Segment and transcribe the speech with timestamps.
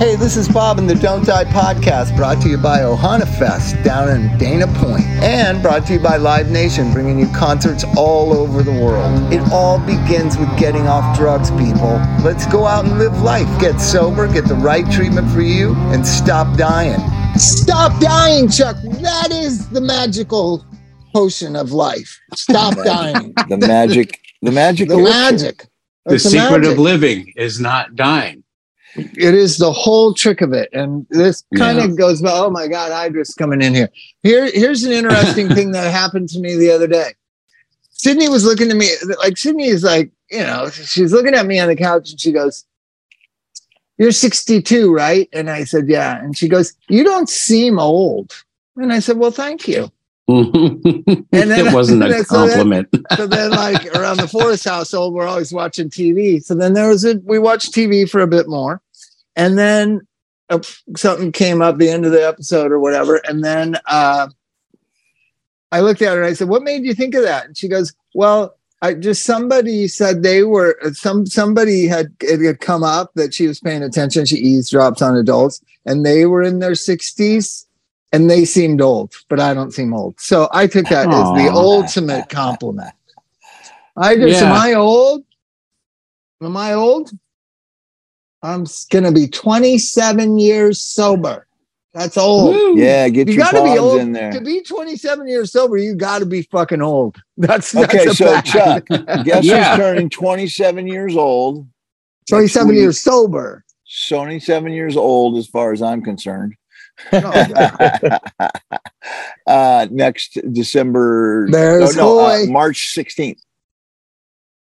[0.00, 3.76] Hey, this is Bob in the Don't Die podcast, brought to you by Ohana Fest
[3.84, 8.32] down in Dana Point, and brought to you by Live Nation, bringing you concerts all
[8.32, 9.30] over the world.
[9.30, 12.00] It all begins with getting off drugs, people.
[12.24, 13.46] Let's go out and live life.
[13.60, 16.98] Get sober, get the right treatment for you, and stop dying.
[17.38, 18.76] Stop dying, Chuck.
[19.02, 20.64] That is the magical
[21.14, 22.18] potion of life.
[22.34, 23.34] Stop dying.
[23.50, 25.12] The magic, the magic, The elixir.
[25.20, 25.66] magic.
[26.06, 28.42] The It's secret of living is not dying.
[28.94, 30.68] It is the whole trick of it.
[30.72, 33.88] And this kind of goes by, oh my God, Hydra's coming in here.
[34.22, 37.14] Here, here's an interesting thing that happened to me the other day.
[37.90, 41.58] Sydney was looking at me like Sydney is like, you know, she's looking at me
[41.58, 42.64] on the couch and she goes,
[43.98, 45.28] You're 62, right?
[45.32, 46.18] And I said, Yeah.
[46.18, 48.32] And she goes, You don't seem old.
[48.76, 49.92] And I said, Well, thank you.
[50.30, 51.26] Then-
[51.66, 52.88] it wasn't a so then- compliment.
[53.16, 57.04] so then like around the forest household we're always watching tv so then there was
[57.04, 58.80] a we watched tv for a bit more.
[59.36, 60.00] And then
[60.50, 60.60] uh,
[60.96, 63.16] something came up the end of the episode or whatever.
[63.28, 64.28] And then uh
[65.72, 67.46] i looked at her and i said what made you think of that?
[67.46, 72.60] And she goes well I just somebody said they were some somebody had it had
[72.60, 74.24] come up that she was paying attention.
[74.24, 77.66] She eavesdropped on adults, and they were in their sixties,
[78.12, 80.20] and they seemed old, but I don't seem old.
[80.20, 82.92] So I took that as the ultimate compliment.
[83.96, 85.24] I just am I old?
[86.42, 87.10] Am I old?
[88.42, 91.46] I'm gonna be 27 years sober.
[91.92, 92.54] That's old.
[92.54, 92.78] Woo.
[92.78, 94.30] Yeah, get You your gotta be old in there.
[94.32, 95.76] to be 27 years sober.
[95.76, 97.16] You got to be fucking old.
[97.36, 98.46] That's, that's Okay, a so fact.
[98.46, 98.86] Chuck,
[99.24, 99.70] guess Yeah.
[99.70, 101.66] who's turning 27 years old?
[102.28, 103.64] 27 years sober.
[104.08, 106.54] 27 years old, as far as I'm concerned.
[107.12, 108.20] Oh, God.
[109.46, 113.38] uh, next December, There's no, no, uh, March 16th.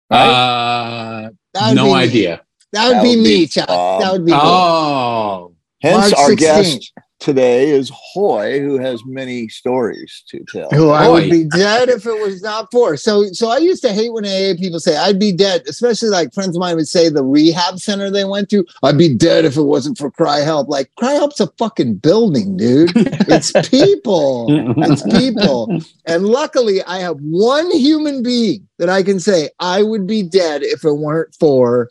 [0.09, 0.19] Right?
[0.19, 1.29] Uh,
[1.73, 1.93] no be me.
[1.95, 2.41] idea.
[2.73, 3.67] That would That be would me, be Chuck.
[3.67, 4.01] Bob.
[4.01, 4.38] that would be me.
[4.41, 6.38] Oh, Hence, March our 16th.
[6.38, 10.69] guest today is Hoy, who has many stories to tell.
[10.72, 12.97] Who I would be dead if it was not for.
[12.97, 16.34] So, so I used to hate when AA people say I'd be dead, especially like
[16.34, 18.66] friends of mine would say the rehab center they went to.
[18.84, 20.68] I'd be dead if it wasn't for CRI-Help.
[20.68, 22.91] Like CRI-Help's a fucking building, dude.
[23.31, 24.47] It's people.
[24.78, 25.79] It's people.
[26.06, 30.63] And luckily, I have one human being that I can say I would be dead
[30.63, 31.90] if it weren't for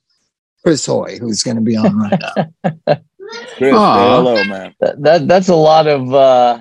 [0.63, 2.97] Chris Hoy, who's going to be on right now.
[3.31, 4.75] Chris, say hello, man.
[4.81, 6.59] That, that that's a lot of uh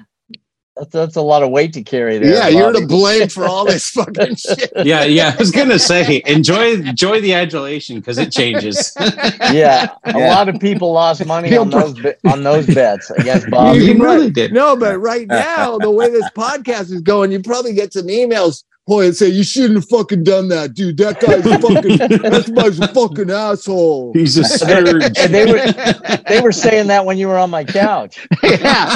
[0.76, 2.34] that's that's a lot of weight to carry there.
[2.34, 4.72] yeah, you're to blame for all this fucking shit.
[4.86, 5.34] yeah, yeah.
[5.34, 8.94] I was gonna say, enjoy, enjoy the adulation because it changes.
[9.00, 10.36] yeah, a Yeah.
[10.36, 13.76] lot of people lost money on those be- on those bets against Bob.
[13.76, 14.54] You You really might- did.
[14.54, 18.64] No, but right now, the way this podcast is going, you probably get some emails.
[18.90, 20.98] Boy, and say you shouldn't have fucking done that, dude.
[20.98, 24.14] That guy's fucking that guy's a fucking asshole.
[24.16, 25.16] He's a surge.
[25.20, 28.28] And they were they were saying that when you were on my couch.
[28.42, 28.96] yeah.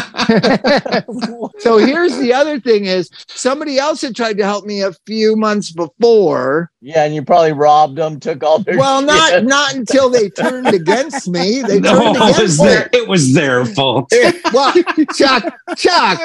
[1.60, 5.36] so here's the other thing: is somebody else had tried to help me a few
[5.36, 6.72] months before.
[6.86, 9.44] Yeah, and you probably robbed them, took all their Well, not shit.
[9.46, 11.62] not until they turned against me.
[11.62, 13.00] They no, turned it was against their, me.
[13.00, 14.12] it was their fault.
[14.54, 14.74] Well,
[15.16, 16.20] Chuck, Chuck.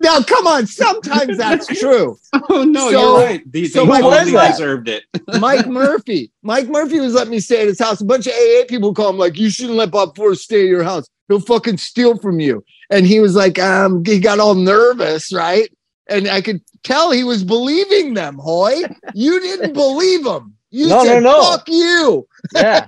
[0.00, 0.66] Now, come on.
[0.66, 2.18] Sometimes that's true.
[2.48, 3.52] Oh no, So- you're right.
[3.52, 5.04] They, so they my totally deserved it.
[5.38, 6.32] Mike Murphy.
[6.42, 8.00] Mike Murphy was letting me stay at his house.
[8.00, 10.68] A bunch of AA people call him like, you shouldn't let Bob Forrest stay at
[10.68, 11.06] your house.
[11.28, 12.64] He'll fucking steal from you.
[12.88, 15.68] And he was like, um, he got all nervous, right?
[16.10, 18.82] And I could tell he was believing them, Hoy.
[19.14, 20.54] You didn't believe him.
[20.70, 21.42] You No, said, no, no.
[21.42, 22.28] fuck you.
[22.54, 22.86] Yeah.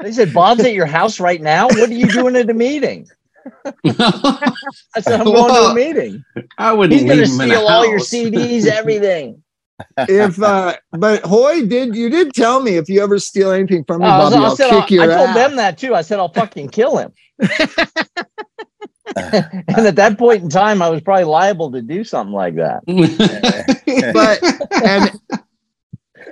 [0.00, 1.66] They said Bob's at your house right now.
[1.66, 3.08] What are you doing at a meeting?
[3.84, 4.52] I
[5.00, 6.24] said I'm going to a meeting.
[6.58, 7.98] I wouldn't He's going to leave him in a steal all your.
[7.98, 9.42] CDs, everything.
[9.96, 14.00] If uh but Hoy did you did tell me if you ever steal anything from
[14.02, 15.36] me, I, was- Bobby, I I'll said, kick I, your I told ass.
[15.36, 15.94] them that too.
[15.94, 17.12] I said I'll fucking kill him.
[19.16, 22.82] and at that point in time, I was probably liable to do something like that.
[24.12, 24.42] but
[24.84, 25.38] and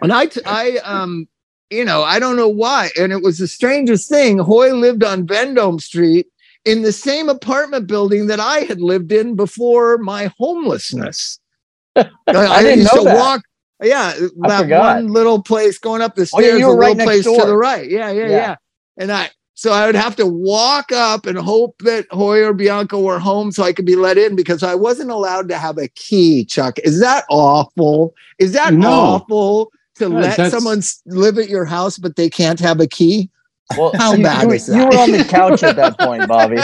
[0.03, 1.29] and I I um
[1.71, 4.39] you know I don't know why and it was the strangest thing.
[4.39, 6.27] Hoy lived on Vendome Street
[6.65, 11.39] in the same apartment building that I had lived in before my homelessness.
[11.97, 13.17] I, I didn't used know to that.
[13.17, 13.43] walk.
[13.83, 14.97] Yeah, that forgot.
[14.97, 17.25] one little place going up the stairs, Oh, yeah, you were a right next place
[17.25, 17.89] to the right.
[17.91, 18.57] Yeah, yeah, yeah, Yeah.
[18.97, 23.01] And I so I would have to walk up and hope that Hoy or Bianca
[23.01, 25.89] were home so I could be let in because I wasn't allowed to have a
[25.89, 26.79] key, Chuck.
[26.81, 28.15] Is that awful?
[28.39, 28.93] Is that No.
[28.93, 33.31] awful to Yeah, let someone live at your house but they can't have a key?
[33.77, 36.57] Well, How you, bad you, is you were on the couch at that point, Bobby.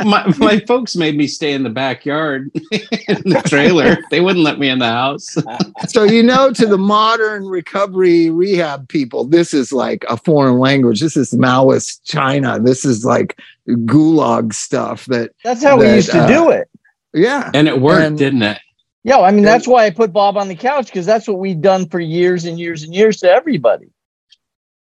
[0.04, 3.98] my, my folks made me stay in the backyard in the trailer.
[4.10, 5.36] They wouldn't let me in the house.
[5.88, 11.00] so you know to the modern recovery rehab people this is like a foreign language
[11.00, 16.20] this is maoist china this is like gulag stuff that That's how we used to
[16.20, 16.68] uh, do it.
[17.14, 18.58] yeah And it worked, And- didn't it?
[19.04, 19.52] Yeah, I mean Yeah.
[19.52, 22.44] that's why I put Bob on the couch because that's what we'd done for years
[22.44, 23.86] and years and years to everybody.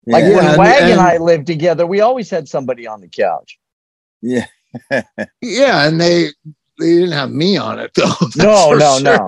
[0.07, 0.29] Like Yeah.
[0.29, 3.07] Yeah, when and- Wag and, and- I lived together, we always had somebody on the
[3.07, 3.59] couch.
[4.21, 4.45] Yeah.
[5.41, 6.27] yeah and they
[6.79, 9.27] they didn't have me on it though that's No, for no, no.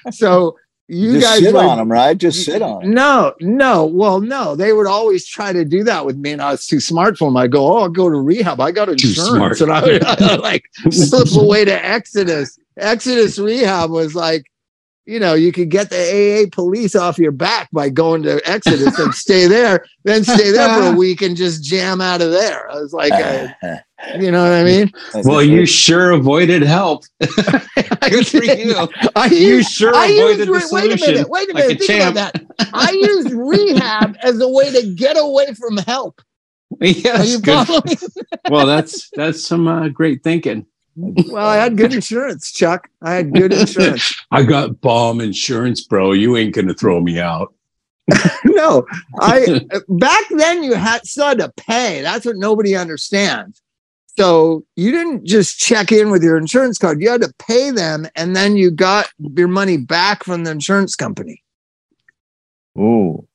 [0.12, 2.16] so you Just guys sit would- on them, right?
[2.16, 2.90] Just sit on 'em.
[2.92, 3.86] No, no.
[3.86, 4.54] Well, no.
[4.54, 7.24] They would always try to do that with me, and I was too smart for
[7.28, 7.38] them.
[7.38, 8.60] I go, oh, I'll go to rehab.
[8.60, 9.60] I got insurance, smart.
[9.62, 12.58] and I I would, like slip away to Exodus.
[12.76, 14.44] Exodus rehab was like,
[15.06, 18.98] you know, you could get the AA police off your back by going to Exodus
[18.98, 22.70] and stay there, then stay there for a week and just jam out of there.
[22.70, 23.48] I was like, uh,
[24.18, 24.90] you know what I mean?
[25.24, 27.04] Well, you sure avoided help.
[27.20, 28.88] Good for you.
[29.14, 31.14] I You sure I avoided used, the wait a solution.
[31.14, 31.82] minute, wait a like a minute.
[31.82, 32.44] think about that.
[32.72, 36.20] I used rehab as a way to get away from help.
[36.80, 37.66] Are yes, you good.
[37.66, 37.96] following?
[38.50, 40.66] Well, that's that's some uh, great thinking.
[40.96, 42.88] Well, I had good insurance, Chuck.
[43.02, 44.14] I had good insurance.
[44.30, 46.12] I got bomb insurance, bro.
[46.12, 47.52] You ain't gonna throw me out.
[48.44, 48.86] no,
[49.20, 52.02] I back then you had still had to pay.
[52.02, 53.60] That's what nobody understands.
[54.16, 57.00] So you didn't just check in with your insurance card.
[57.00, 60.94] You had to pay them, and then you got your money back from the insurance
[60.94, 61.42] company.
[62.78, 63.26] Ooh.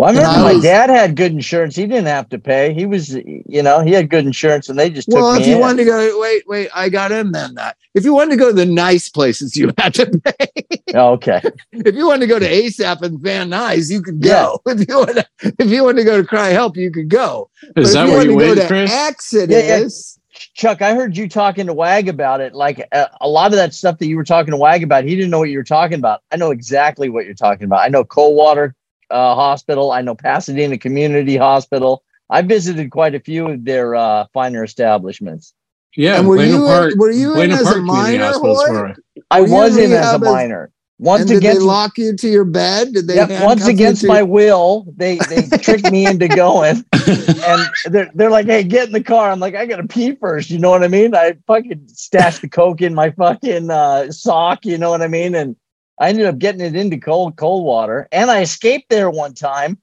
[0.00, 1.76] Well, I remember I my was- dad had good insurance.
[1.76, 2.72] He didn't have to pay.
[2.72, 5.46] He was, you know, he had good insurance, and they just took Well, me if
[5.46, 5.60] you in.
[5.60, 7.76] wanted to go, wait, wait, I got him then that.
[7.92, 10.46] If you wanted to go to the nice places, you had to pay.
[10.94, 11.42] Oh, okay.
[11.72, 14.62] if you wanted to go to ASAP and Van Nuys, you could go.
[14.66, 15.26] If you want to,
[15.58, 17.50] if you wanted to go to CRI-Help, you could go.
[17.74, 18.90] But Is if that you where you went, go to Chris?
[18.90, 20.18] Exodus,
[20.54, 22.54] Chuck, I heard you talking to Wag about it.
[22.54, 25.14] Like uh, a lot of that stuff that you were talking to Wag about, he
[25.14, 26.22] didn't know what you were talking about.
[26.32, 27.80] I know exactly what you're talking about.
[27.80, 28.74] I know Coldwater
[29.10, 29.92] uh, Hospital.
[29.92, 32.02] I know Pasadena Community Hospital.
[32.28, 35.52] I visited quite a few of their uh, finer establishments.
[35.96, 38.24] Yeah, and were Buena you Park- were you in Buena as Park a minor?
[38.24, 38.96] Hospital's where
[39.30, 40.70] I Were you was in in as a rehab minor.
[41.00, 42.92] Once and did they against lock you to your bed?
[42.92, 43.14] Did they?
[43.16, 48.30] Yep, once against to- my will, they they tricked me into going, and they're they're
[48.30, 50.50] like, "Hey, get in the car." I'm like, "I gotta pee first.
[50.50, 51.14] You know what I mean?
[51.14, 54.66] I fucking stashed the coke in my fucking uh, sock.
[54.66, 55.34] You know what I mean?
[55.34, 55.56] And
[56.00, 59.78] I ended up getting it into cold cold water, and I escaped there one time.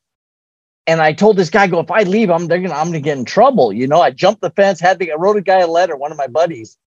[0.88, 3.18] And I told this guy, "Go if I leave, I'm they're gonna I'm gonna get
[3.18, 5.68] in trouble." You know, I jumped the fence, had to I wrote a guy a
[5.68, 6.78] letter, one of my buddies,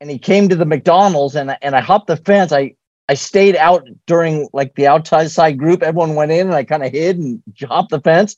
[0.00, 2.52] and he came to the McDonald's, and I- and I hopped the fence.
[2.52, 2.74] I
[3.08, 5.82] I stayed out during like the outside group.
[5.82, 8.36] Everyone went in and I kind of hid and hopped the fence.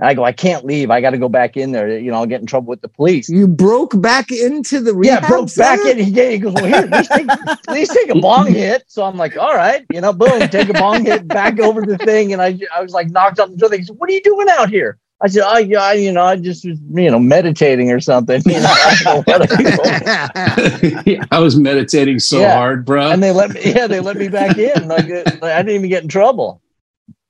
[0.00, 0.90] And I go, I can't leave.
[0.90, 1.98] I got to go back in there.
[1.98, 3.28] You know, I'll get in trouble with the police.
[3.28, 5.98] You broke back into the Yeah, rehab broke back in.
[5.98, 7.26] He, gave- he goes, well, here, please take,
[7.68, 8.82] please take a bong hit.
[8.86, 11.98] So I'm like, all right, you know, boom, take a bong hit, back over the
[11.98, 12.32] thing.
[12.32, 13.68] And I, I was like knocked on the door.
[13.68, 14.98] They said, what are you doing out here?
[15.22, 18.40] I said, oh, yeah, I- you know, I just was, you know, meditating or something.
[18.46, 22.54] You know, I don't know what I told I was meditating so Yeah.
[22.56, 23.10] hard, bro.
[23.10, 24.88] and they let me, yeah, they let me back in.
[24.88, 26.62] Like, I didn't even get in trouble.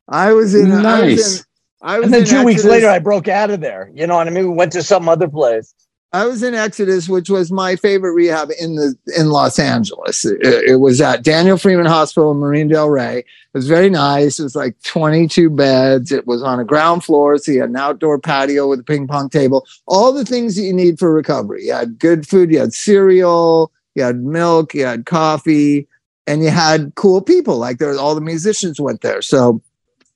[0.08, 0.70] I was in.
[0.70, 0.82] I was
[1.16, 1.38] Nice.
[1.40, 1.44] in,
[1.82, 3.90] I was And then two weeks later, I broke out of there.
[3.94, 4.48] You know what I mean?
[4.50, 5.74] We went to some other place.
[6.12, 10.24] I was in Exodus, which was my favorite rehab in the in Los Angeles.
[10.24, 13.18] It, it was at Daniel Freeman Hospital in Marina del Rey.
[13.18, 13.24] It
[13.54, 14.40] was very nice.
[14.40, 16.10] It was like 22 beds.
[16.10, 19.06] It was on a ground floor, so you had an outdoor patio with a ping
[19.06, 19.64] pong table.
[19.86, 21.66] All the things that you need for recovery.
[21.66, 22.50] You had good food.
[22.50, 23.70] You had cereal.
[23.94, 24.74] You had milk.
[24.74, 25.86] You had coffee,
[26.26, 27.58] and you had cool people.
[27.58, 29.22] Like there, all the musicians went there.
[29.22, 29.62] So,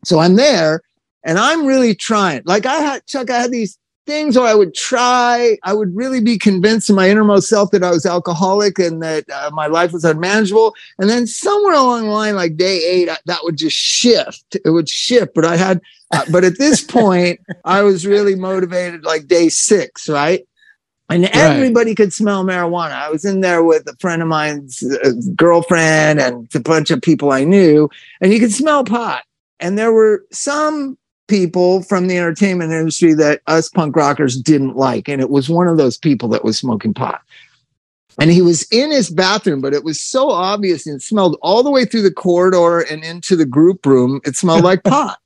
[0.04, 0.82] so I'm there,
[1.24, 2.42] and I'm really trying.
[2.44, 3.30] Like I had Chuck.
[3.30, 7.08] I had these things where I would try, I would really be convinced in my
[7.08, 10.74] innermost self that I was alcoholic and that uh, my life was unmanageable.
[10.98, 14.56] And then somewhere along the line, like day eight, I- that would just shift.
[14.64, 15.34] It would shift.
[15.34, 15.80] But I had,
[16.12, 20.46] uh, but at this point, I was really motivated like day six, right?
[21.10, 22.92] And everybody could smell marijuana.
[22.92, 27.02] I was in there with a friend of mine's uh, girlfriend and a bunch of
[27.02, 27.90] people I knew,
[28.20, 29.22] and you could smell pot.
[29.60, 30.96] And there were some
[31.28, 35.08] people from the entertainment industry that us punk rockers didn't like.
[35.08, 37.22] And it was one of those people that was smoking pot.
[38.20, 41.62] And he was in his bathroom, but it was so obvious and it smelled all
[41.62, 44.20] the way through the corridor and into the group room.
[44.24, 45.18] It smelled like pot.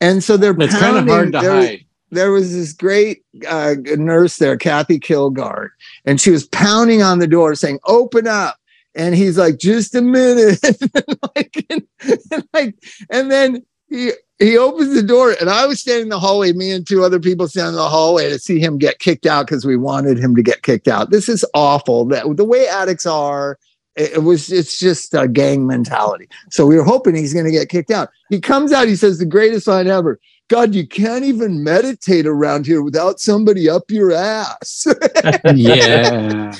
[0.00, 1.84] And so they're It's kind of hard to there- hide.
[2.10, 5.70] there was this great uh, nurse there, Kathy Kilgard,
[6.04, 8.56] and she was pounding on the door saying, "Open up."
[8.94, 11.82] And he's like, "Just a minute," and like, and,
[12.30, 12.74] and like,
[13.10, 16.70] and then he he opens the door and I was standing in the hallway, me
[16.70, 19.64] and two other people standing in the hallway to see him get kicked out because
[19.64, 21.10] we wanted him to get kicked out.
[21.10, 22.04] This is awful.
[22.06, 23.58] That the way addicts are,
[23.96, 26.28] it, was it's just a gang mentality.
[26.50, 28.10] So we were hoping he's gonna get kicked out.
[28.30, 30.20] He comes out, he says the greatest line ever.
[30.48, 34.86] God, you can't even meditate around here without somebody up your ass.
[35.54, 36.54] yeah.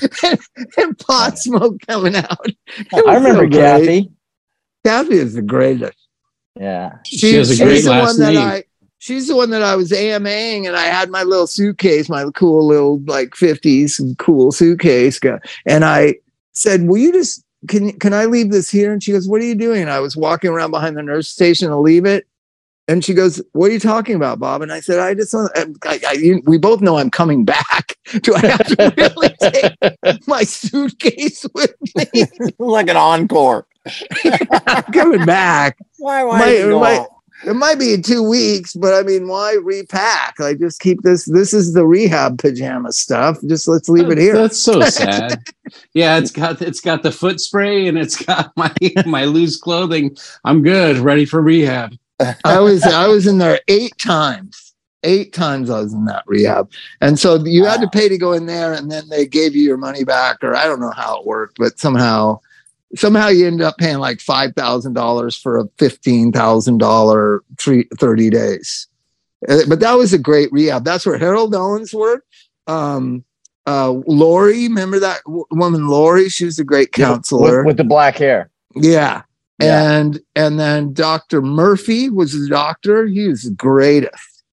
[0.77, 2.47] and pot smoke coming out.
[2.95, 3.59] I remember so.
[3.59, 4.11] Kathy.
[4.85, 5.98] Kathy is the greatest.
[6.59, 6.99] Yeah.
[7.05, 8.49] She has a she's great the last one that name.
[8.49, 8.65] I,
[8.99, 12.67] she's the one that I was AMAing and I had my little suitcase, my cool
[12.67, 15.19] little like 50s cool suitcase.
[15.19, 16.17] go- And I
[16.53, 18.93] said, Will you just can can I leave this here?
[18.93, 19.83] And she goes, What are you doing?
[19.83, 22.27] And I was walking around behind the nurse station to leave it.
[22.91, 25.55] And she goes, "What are you talking about, Bob?" And I said, "I just want.
[25.59, 27.95] Um, I, I, you- we both know I'm coming back.
[28.23, 32.25] Do I have to really take my suitcase with me?
[32.59, 33.67] like an encore.
[34.67, 35.79] I'm coming back.
[35.99, 36.25] Why?
[36.25, 37.07] Why did you go Might-
[37.47, 40.35] It might be in two weeks, but I mean, why repack?
[40.41, 41.25] Like, just keep this.
[41.25, 43.39] This is the rehab pajama stuff.
[43.47, 44.35] Just let's leave it here.
[44.35, 45.41] That's so sad.
[45.95, 48.73] yeah, it's got it's got the foot spray and it's got my
[49.07, 50.17] my loose clothing.
[50.45, 51.95] I'm good, ready for rehab.
[52.45, 54.65] I was I was in there eight times.
[55.05, 58.33] Eight times I was in that rehab, and so you had to pay to go
[58.33, 61.21] in there, and then they gave you your money back, or I don't know how
[61.21, 62.41] it worked, but somehow
[62.97, 68.31] somehow you end up paying like five thousand dollars for a fifteen thousand dollar 30
[68.31, 68.87] days.
[69.49, 70.85] Uh, But that was a great rehab.
[70.85, 72.27] That's where Harold Owens worked.
[72.67, 73.25] Um,
[73.67, 76.29] uh, Lori, remember that w- woman, Lori?
[76.29, 77.59] She was a great counselor.
[77.59, 78.51] With, with the black hair.
[78.75, 79.23] Yeah.
[79.61, 79.91] Yeah.
[79.91, 81.43] And and then Dr.
[81.43, 83.07] Murphy was the doctor.
[83.07, 84.45] He was the greatest.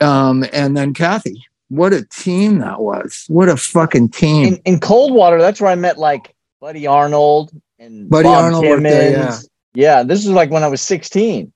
[0.00, 1.44] Um, and then Kathy.
[1.68, 3.24] What a team that was.
[3.28, 4.54] What a fucking team.
[4.54, 8.82] In, in Coldwater, that's where I met like Buddy Arnold and Buddy Bob Arnold worked
[8.82, 9.48] there, Timmons.
[9.74, 10.02] yeah.
[10.02, 11.52] this is like when I was 16.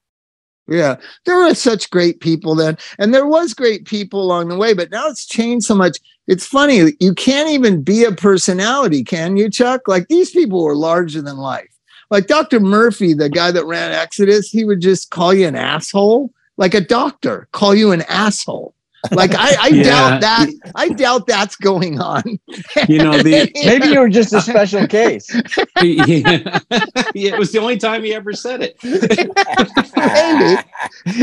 [0.66, 0.96] Yeah.
[1.26, 2.78] There were such great people then.
[2.98, 5.98] And there was great people along the way, but now it's changed so much.
[6.26, 6.92] It's funny.
[7.00, 9.86] You can't even be a personality, can you, Chuck?
[9.86, 11.68] Like these people were larger than life.
[12.10, 12.60] Like Dr.
[12.60, 16.80] Murphy, the guy that ran Exodus, he would just call you an asshole, like a
[16.80, 18.74] doctor, call you an asshole.
[19.12, 19.82] Like I, I Yeah.
[19.84, 20.48] doubt that.
[20.74, 22.22] I doubt that's going on.
[22.88, 25.28] You know the Maybe you were just a special case.
[25.82, 26.58] yeah.
[27.14, 28.76] yeah, it was the only time he ever said it.
[28.82, 29.30] Maybe.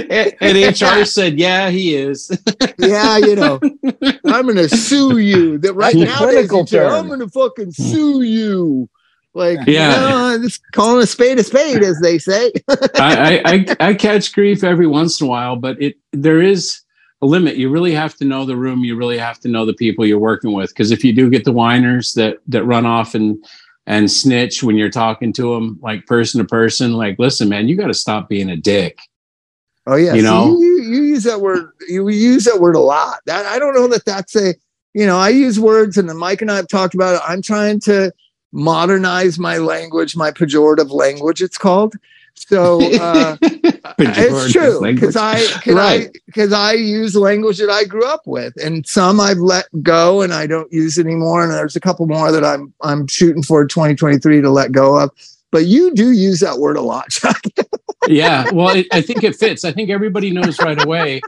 [0.09, 2.31] and, and HR said, "Yeah, he is."
[2.77, 3.59] yeah, you know,
[4.25, 5.57] I'm gonna sue you.
[5.59, 6.65] That right That's now, clinical.
[6.89, 8.89] I'm gonna fucking sue you.
[9.33, 10.33] Like, Yeah.
[10.33, 12.51] yeah, just calling a spade a spade, as they say.
[12.67, 16.81] I, I, I I catch grief every once in a while, but it there is
[17.21, 17.57] a limit.
[17.57, 18.83] You really have to know the room.
[18.83, 20.69] You really have to know the people you're working with.
[20.69, 23.43] Because if you do get the whiners that that run off and
[23.87, 27.75] and snitch when you're talking to them, like person to person, like, listen, man, you
[27.75, 28.99] got to stop being a dick.
[29.87, 30.59] Oh yeah, You know?
[30.59, 31.71] you, you, you use that word.
[31.87, 33.19] You use that word a lot.
[33.25, 34.53] That I don't know that that's a.
[34.93, 37.21] You know, I use words, and then Mike and I have talked about it.
[37.25, 38.11] I'm trying to
[38.51, 41.41] modernize my language, my pejorative language.
[41.41, 41.95] It's called.
[42.35, 46.63] So uh, it's true because I because Right.
[46.65, 50.33] I I use language that I grew up with, and some I've let go and
[50.33, 51.43] I don't use anymore.
[51.43, 55.11] And there's a couple more that I'm I'm shooting for 2023 to let go of.
[55.51, 57.41] But you do use that word a lot, Chuck.
[58.07, 61.21] yeah well it, i think it fits i think everybody knows right away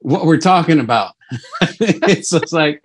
[0.00, 1.14] what we're talking about
[1.80, 2.84] it's just like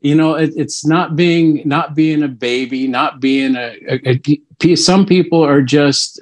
[0.00, 4.20] you know it, it's not being not being a baby not being a, a,
[4.64, 6.20] a some people are just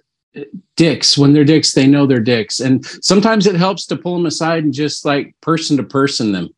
[0.77, 4.27] dicks when they're dicks they know they're dicks and sometimes it helps to pull them
[4.27, 6.49] aside and just like person to person them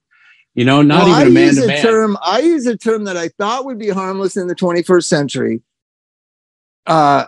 [0.54, 2.18] you know not Well, even a I man to a man term.
[2.22, 5.62] I use a term that I thought would be harmless in the 21st century.
[6.86, 7.24] Uh,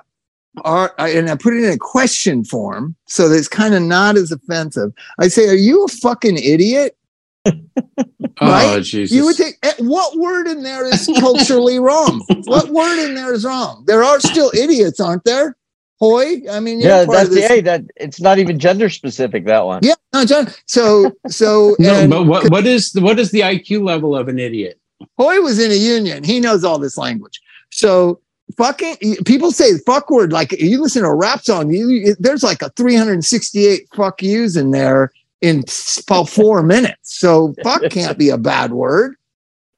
[0.64, 3.82] are, I- and I put it in a question form so that it's kind of
[3.82, 4.92] not as offensive.
[5.18, 6.96] I say, "Are you a fucking idiot?"
[8.40, 12.24] oh jesus You would take eh, what word in there is culturally wrong?
[12.44, 13.84] What word in there is wrong?
[13.86, 15.56] There are still idiots, aren't there?
[16.00, 17.48] Hoy, I mean, Yeah, part that's of the this.
[17.48, 19.80] hey, that it's not even gender specific, that one.
[19.82, 20.48] Yeah, no, John.
[20.66, 24.28] So, so no and but what, what is the, what is the iq level of
[24.28, 24.80] an idiot
[25.18, 26.24] Hoy was in a union.
[26.24, 27.40] He knows all this language.
[27.70, 28.20] So
[28.56, 31.70] fucking people say fuck word like you listen to a rap song.
[31.72, 35.64] You there's like a 368 fuck yous in there in
[36.06, 37.18] about four minutes.
[37.18, 39.16] So fuck can't be a bad word.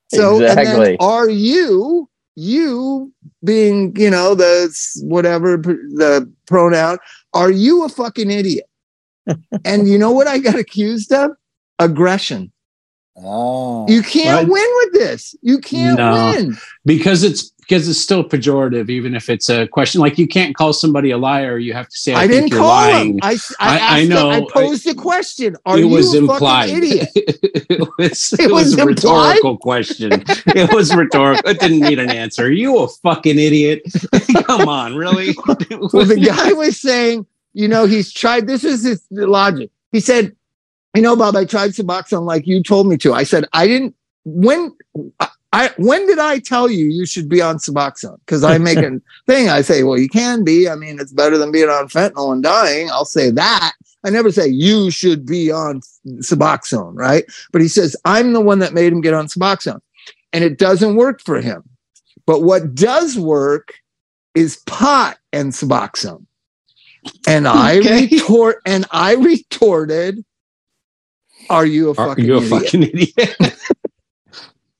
[0.08, 0.85] So and Exactly.
[0.85, 3.12] then are you you
[3.43, 6.99] being you know the whatever the pronoun?
[7.33, 8.66] Are you a fucking idiot?
[9.64, 11.33] and you know what I got accused of?
[11.78, 12.52] Aggression.
[13.19, 13.88] Oh.
[13.88, 15.35] You can't Well, win with this.
[15.43, 16.33] You can't No.
[16.37, 16.57] win.
[16.85, 20.00] because it's because it's still pejorative, even if it's a question.
[20.00, 21.58] Like you can't call somebody a liar.
[21.58, 23.20] You have to say, "I, I, didn't call lying." him.
[23.23, 24.30] I, I, I- I know.
[24.30, 25.56] I posed a question.
[25.66, 26.70] Are it you was a implied.
[26.70, 27.08] fucking idiot?
[27.14, 30.12] it was, It it was was a rhetorical question.
[30.28, 31.50] It was rhetorical.
[31.50, 32.44] It didn't need an answer.
[32.44, 33.82] Are you a fucking idiot?
[34.44, 35.35] Come on, really?
[35.46, 38.46] Well, the guy was saying, you know, he's tried.
[38.46, 39.70] This is his logic.
[39.92, 40.37] He said,
[40.94, 43.12] you know, Bob, I tried Suboxone like you told me to.
[43.12, 43.94] I said, I didn't.
[44.25, 44.73] When
[45.56, 48.18] I when did I tell you you should be on Suboxone?
[48.20, 49.48] Because I make a thing.
[49.48, 50.68] I say, well, you can be.
[50.68, 52.90] I mean, it's better than being on fentanyl and dying.
[52.90, 53.72] I'll say that.
[54.04, 57.25] I never say you should be on Suboxone, right?
[57.52, 59.80] But he says, I'm the one that made him get on Suboxone.
[60.32, 61.62] And it doesn't work for him.
[62.26, 63.75] But what does work
[64.34, 66.26] is pot and Suboxone.
[67.26, 68.06] And I Okay.
[68.06, 70.25] retort and I retorted,
[71.48, 72.50] Are you a fucking Are you a idiot?
[72.50, 73.38] fucking idiot?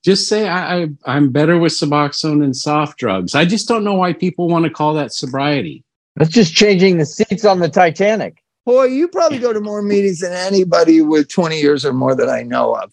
[0.07, 3.35] just say I, I I'm better with Suboxone and soft drugs.
[3.35, 5.83] I just don't know why people want to call that sobriety.
[6.15, 8.41] That's just changing the seats on the Titanic.
[8.65, 12.29] Boy, you probably go to more meetings than anybody with 20 years or more that
[12.29, 12.93] I know of.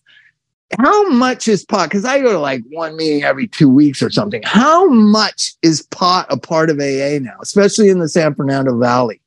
[0.79, 1.89] How much is pot?
[1.89, 4.41] Because I go to like one meeting every two weeks or something.
[4.43, 9.22] How much is pot a part of AA now, especially in the San Fernando Valley?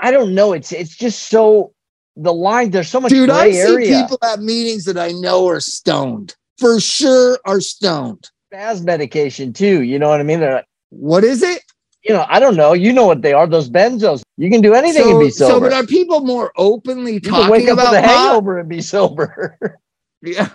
[0.00, 0.52] I don't know.
[0.52, 1.72] It's it's just so
[2.16, 2.70] the line.
[2.72, 4.02] There's so much Dude, I see area.
[4.02, 6.34] people at meetings that I know are stoned.
[6.58, 8.30] For sure are stoned.
[8.52, 9.82] Spaz medication too.
[9.82, 10.40] You know what I mean?
[10.40, 11.62] They're like, What is it?
[12.06, 12.74] you know, I don't know.
[12.74, 13.46] You know what they are?
[13.46, 14.22] Those benzos.
[14.36, 17.48] You can do anything and So, be so, but are people more openly you talking
[17.50, 18.16] wake up about with a pot?
[18.26, 19.58] hangover and be sober.
[20.26, 20.48] Yeah.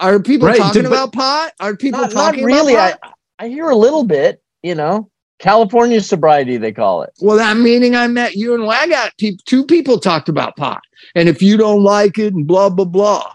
[0.00, 1.52] Are people Right, talking but- about pot?
[1.60, 2.72] Are people not, not talking really.
[2.74, 3.14] about I pot?
[3.38, 4.42] I hear a little bit.
[4.64, 5.08] You know,
[5.38, 7.10] California sobriety they call it.
[7.20, 10.80] Well, that meeting I met you and Wagat, pe- two people talked about pot.
[11.14, 13.32] And if you don't like it and blah, blah, blah.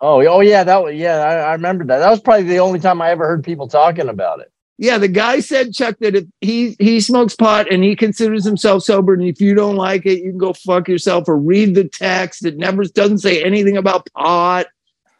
[0.00, 1.16] Oh, oh yeah, that was yeah.
[1.16, 1.98] I, I remember that.
[1.98, 4.50] That was probably the only time I ever heard people talking about it.
[4.78, 8.82] Yeah, the guy said, Chuck, that if he he smokes pot and he considers himself
[8.82, 11.84] sober, and if you don't like it, you can go fuck yourself or read the
[11.84, 12.46] text.
[12.46, 14.68] It never doesn't say anything about pot.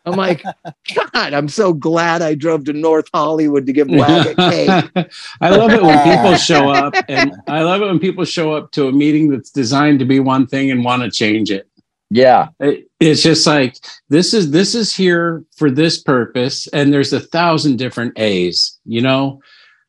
[0.07, 0.43] I'm like,
[1.13, 5.13] God, I'm so glad I drove to North Hollywood to give Wagat cake.
[5.41, 8.73] I love it when people show up, and I love it when people show up
[8.73, 11.69] to a meeting that's designed to be one thing and want to change it.
[12.11, 13.77] Yeah, It- It's just like
[14.09, 18.79] this is this is here for this purpose, and there's a thousand different A's.
[18.85, 19.41] You know,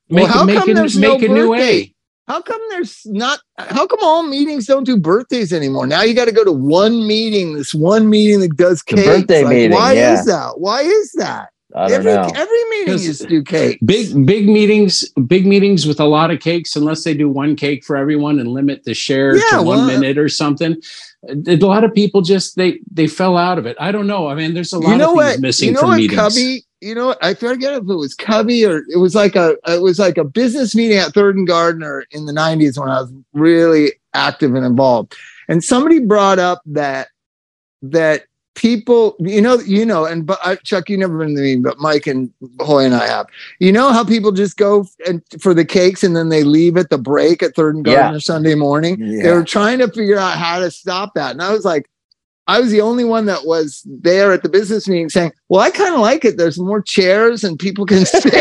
[0.10, 1.80] Well, how make come a, there's make no a new birthday?
[1.82, 1.96] A.
[2.28, 3.39] How come there's not?
[3.58, 5.88] How come all meetings don't do birthdays anymore?
[5.88, 9.43] Now you got to go to one meeting, this one meeting that does The birthday
[9.43, 10.13] Like, meeting, Why yeah.
[10.19, 10.54] is that?
[10.58, 11.50] Why is that?
[11.76, 12.32] I don't every know.
[12.36, 13.80] every meeting 'Cause used to do cake.
[13.86, 17.84] Big big meetings, big meetings with a lot of cakes, unless they do one cake
[17.84, 20.76] for everyone and limit the share Yeah, to one minute or something.
[21.48, 23.78] A lot of people just they they fell out of it.
[23.80, 24.28] I don't know.
[24.28, 25.40] I mean, there's a lot You know of things what?
[25.42, 25.98] missing You know from what?
[25.98, 26.20] meetings.
[26.20, 26.66] Cubby.
[26.84, 27.24] You know what?
[27.24, 30.24] I forget if it was Cubby or it was like a it was like a
[30.24, 34.66] business meeting at Third and Gardner in the '90s when I was really active and
[34.66, 35.16] involved.
[35.48, 37.10] And somebody brought up that
[37.84, 38.24] that
[38.56, 41.78] people, you know, you know, and but uh, Chuck, you never been to me but
[41.80, 43.28] Mike and Hoy and I have.
[43.60, 46.90] You know how people just go and for the cakes and then they leave at
[46.90, 48.02] the break at Third and Yeah.
[48.02, 49.00] Gardner Sunday morning.
[49.00, 49.34] They Yeah.
[49.34, 51.88] were trying to figure out how to stop that, and I was like.
[52.52, 55.70] I was the only one that was there at the business meeting saying, "Well, I
[55.70, 56.38] kind of like it.
[56.38, 58.34] There's more chairs and people can sit."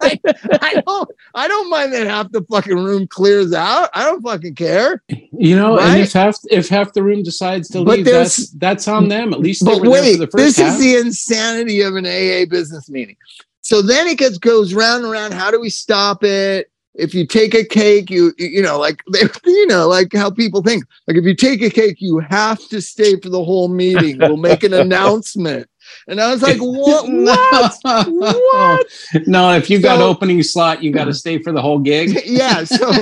[0.00, 0.20] Like,
[0.62, 3.90] I don't, I don't mind that half the fucking room clears out.
[3.94, 5.02] I don't fucking care.
[5.08, 5.90] You know, Right?
[5.94, 9.32] and if half if half the room decides to But leave, that's that's on them.
[9.32, 10.74] At least they But wait, for the first this half.
[10.74, 13.16] is the insanity of an AA business meeting.
[13.62, 15.32] So then it gets goes round and round.
[15.34, 16.70] How do we stop it?
[16.94, 19.02] If you take a cake, you you know, like
[19.44, 20.84] you know, like how people think.
[21.06, 24.18] Like if you take a cake, you have to stay for the whole meeting.
[24.18, 25.68] We'll make an announcement.
[26.08, 27.08] And I was like, what?
[27.08, 28.08] What?
[28.08, 28.86] What?
[29.26, 32.22] no, if you got opening slot, you got to stay for the whole gig.
[32.24, 32.64] yeah.
[32.64, 32.92] So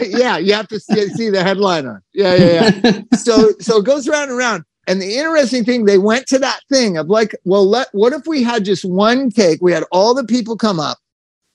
[0.00, 2.02] yeah, you have to see, see the headliner.
[2.12, 3.00] Yeah, yeah, yeah.
[3.16, 4.64] so so it goes round and round.
[4.88, 8.26] And the interesting thing, they went to that thing of like, well, let what if
[8.26, 9.58] we had just one cake?
[9.60, 10.98] We had all the people come up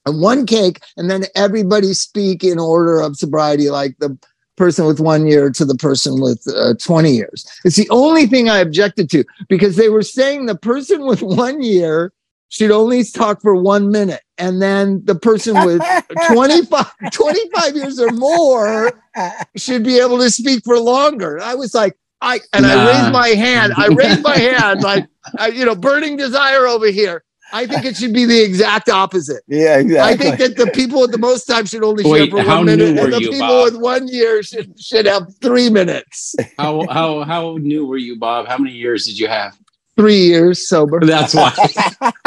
[0.06, 4.18] and one cake, and then everybody speak in order of sobriety, like the
[4.58, 7.46] person with one year to the person with uh, 20 years.
[7.66, 11.62] It's the only thing I objected to because they were saying the person with one
[11.62, 12.14] year
[12.50, 14.22] should only talk for one minute.
[14.38, 15.82] And then the person with
[16.28, 18.92] 25, 25 years or more
[19.56, 21.40] should be able to speak for longer.
[21.42, 23.74] I was like, I and I raised my hand.
[23.78, 25.08] I raised my hand like
[25.40, 27.24] I, you know, burning desire over here.
[27.54, 29.44] I think it should be the exact opposite.
[29.48, 30.14] Yeah, exactly.
[30.14, 32.66] I think that the people with the most time should only share for how one
[32.66, 33.74] new minute, were and the you, people Bob?
[33.74, 36.36] with one year should should have three minutes.
[36.58, 38.48] how how how new were you, Bob?
[38.48, 39.58] How many years did you have?
[39.98, 41.00] three years sober.
[41.02, 41.54] That's why.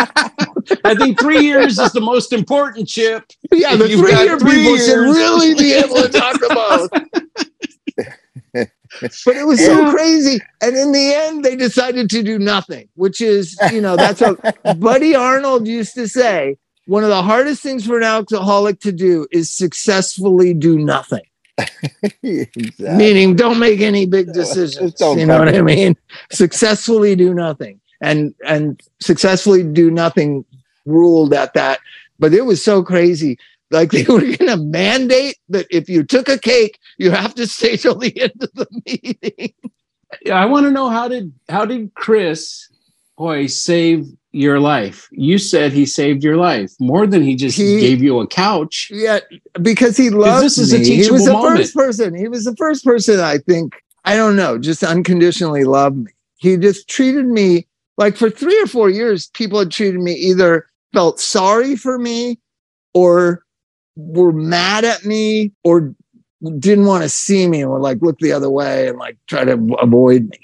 [0.84, 3.24] I think three years is the most important chip.
[3.52, 6.90] Yeah, the three got year three people should really be able to talk about.
[9.00, 10.40] but it was so crazy.
[10.60, 14.40] And in the end, they decided to do nothing, which is, you know, that's what
[14.80, 16.56] Buddy Arnold used to say.
[16.86, 21.22] One of the hardest things for an alcoholic to do is successfully do nothing.
[22.22, 22.48] exactly.
[22.78, 25.00] Meaning, don't make any big decisions.
[25.00, 25.96] You know what I mean?
[26.30, 30.44] Successfully do nothing, and and successfully do nothing
[30.84, 31.78] ruled at that.
[32.18, 33.38] But it was so crazy.
[33.74, 37.46] Like they were going to mandate that if you took a cake, you have to
[37.46, 39.52] stay till the end of the meeting.
[40.24, 42.68] Yeah, I want to know how did how did Chris
[43.18, 45.08] Hoy save your life?
[45.10, 48.92] You said he saved your life more than he just He- gave you a couch.
[48.92, 49.18] Yeah,
[49.60, 51.02] because he loved this is a me.
[51.02, 51.56] He was the moment.
[51.58, 52.14] first person.
[52.14, 56.12] He was the first person I think I don't know, just unconditionally loved me.
[56.36, 59.28] He just treated me like for three or four years.
[59.34, 62.38] People had treated me either felt sorry for me,
[62.92, 63.43] or
[63.96, 65.94] were mad at me, or
[66.58, 69.44] didn't want to see me, and or like look the other way and like try
[69.44, 70.38] to avoid me.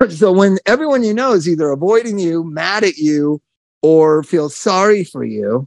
[0.10, 3.42] So when everyone you know is either avoiding you, mad at you,
[3.82, 5.66] or feels sorry for you,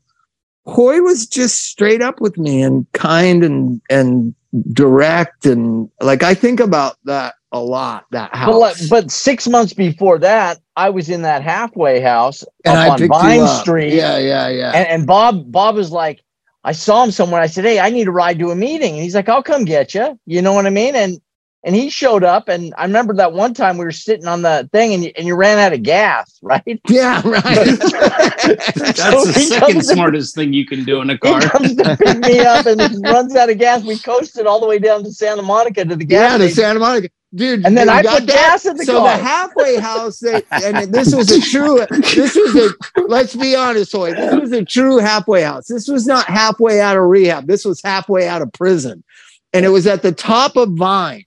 [0.65, 4.35] Hoy was just straight up with me and kind and and
[4.71, 8.05] direct and like I think about that a lot.
[8.11, 12.43] That house, But, like, but six months before that, I was in that halfway house
[12.63, 13.47] and up I on Vine.
[13.47, 13.93] Street.
[13.93, 14.71] Yeah, yeah, yeah.
[14.73, 16.21] And, and Bob, Bob was like,
[16.63, 17.41] I saw him somewhere.
[17.41, 18.93] I said, Hey, I need a ride to a meeting.
[18.93, 20.19] And he's like, I'll come get you.
[20.25, 20.95] You know what I mean?
[20.95, 21.19] And
[21.63, 22.47] and he showed up.
[22.49, 25.27] And I remember that one time we were sitting on the thing and you, and
[25.27, 26.81] you ran out of gas, right?
[26.89, 27.43] yeah, right.
[27.75, 31.41] That's So the second comes to- smartest thing you can do in a He car.
[31.41, 33.83] comes to pick me up and runs out of gas.
[33.83, 36.53] We coasted all the way down to Santa Monica to the gas yeah, to.
[36.53, 37.65] Santa Monica, dude.
[37.65, 39.17] And then I got put gas in the so car.
[39.17, 41.85] the halfway house, they, and this was a true.
[41.89, 43.01] This was a.
[43.07, 44.13] Let's be honest, Hoy.
[44.13, 45.67] This was a true halfway house.
[45.67, 47.47] This was not halfway out of rehab.
[47.47, 49.03] This was halfway out of prison,
[49.53, 51.25] and it was at the top of Vine.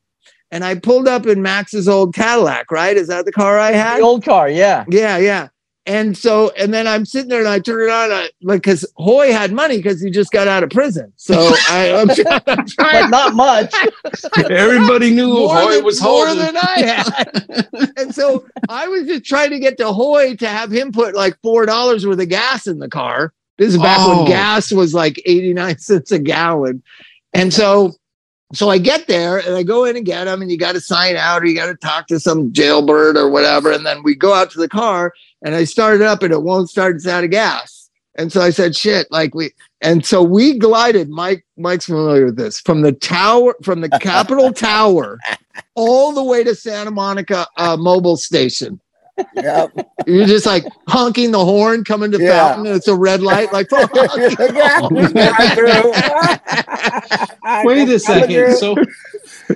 [0.55, 2.71] And I pulled up in Max's old Cadillac.
[2.71, 2.97] Right?
[2.97, 3.99] Is that the car I had?
[3.99, 4.85] the old car, yeah.
[4.89, 5.49] Yeah, yeah.
[5.87, 8.91] And so, and then I'm sitting there and I turn it on, I, like, because
[8.97, 11.13] Hoy had money because he just got out of prison.
[11.17, 11.35] So
[11.69, 13.75] I, I'm, trying- I'm But trying not much.
[14.51, 16.43] Everybody knew more, Hoy than, was more holding.
[16.43, 17.69] than I had.
[17.99, 21.37] and so I was just trying to get to Hoy to have him put like
[21.43, 23.35] four dollars worth of gas in the car.
[23.59, 24.19] This is back Oh.
[24.23, 26.83] when gas was like 89 cents a gallon.
[27.35, 27.93] And so
[28.57, 30.81] so I get there and I go in and get him, and you got to
[30.81, 33.73] sign out or you got to talk to some jailbird or whatever.
[33.73, 35.13] And then we go out to the car
[35.43, 36.97] and I start it up and it won't start.
[36.97, 37.91] It's out of gas.
[38.17, 41.09] And so I said, shit, like we, and so we glided.
[41.09, 45.19] Mike, Mike's familiar with this from the tower, from the Capitol Tower
[45.75, 48.81] all the way to Santa Monica uh, Mobil station.
[49.35, 49.71] Yep.
[50.07, 52.49] You're just like honking the horn coming to Yeah.
[52.49, 52.67] fountain.
[52.67, 53.85] And it's a red light, like fuck.
[57.65, 58.57] Wait a second.
[58.57, 58.77] So,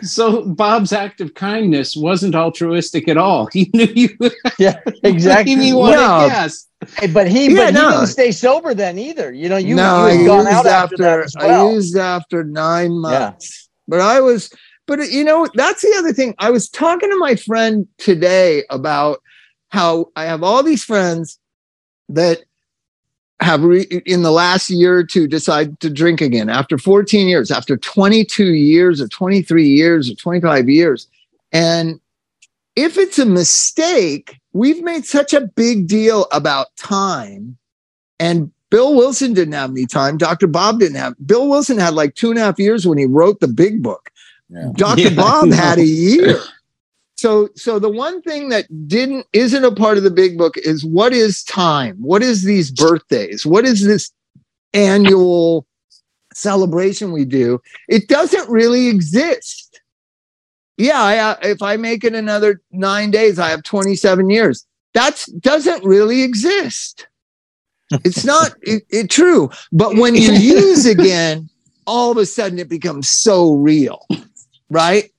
[0.02, 3.48] so Bob's act of kindness wasn't altruistic at all.
[3.52, 4.10] He knew you.
[4.58, 5.54] Yeah, He exactly.
[5.56, 6.28] knew you wanted No.
[6.28, 6.66] gas.
[6.96, 7.88] Hey, but he, Yeah, but no.
[7.88, 9.32] he didn't stay sober then either.
[9.32, 11.68] You know, you, no, you I gone used out after, that as well.
[11.68, 13.68] I used after nine months.
[13.88, 14.50] But I was,
[14.86, 16.34] but you know, that's the other thing.
[16.38, 19.20] I was talking to my friend today about
[19.68, 21.38] how I have all these friends
[22.08, 22.42] that
[23.40, 27.50] have re- in the last year or two decided to drink again after 14 years,
[27.50, 31.06] after 22 years or 23 years or 25 years.
[31.52, 32.00] And
[32.74, 37.56] if it's a mistake, we've made such a big deal about time.
[38.18, 40.18] And Bill Wilson didn't have any time.
[40.18, 40.46] Dr.
[40.46, 41.14] Bob didn't have.
[41.24, 44.10] Bill Wilson had like two and a half years when he wrote the big book.
[44.50, 44.70] Yeah.
[44.74, 45.02] Dr.
[45.10, 46.38] Yeah, Bob had a year.
[47.18, 50.84] So, so the one thing that didn't isn't a part of the big book is
[50.84, 51.96] what is time?
[51.96, 53.44] What is these birthdays?
[53.44, 54.12] What is this
[54.72, 55.66] annual
[56.32, 57.60] celebration we do?
[57.88, 59.80] It doesn't really exist.
[60.76, 64.64] Yeah, I, uh, if I make it another nine days, I have 27 years.
[64.94, 67.08] That doesn't really exist.
[68.04, 69.50] It's not it, it true.
[69.72, 71.50] But when you use again,
[71.84, 74.06] all of a sudden it becomes so real,
[74.70, 75.10] right?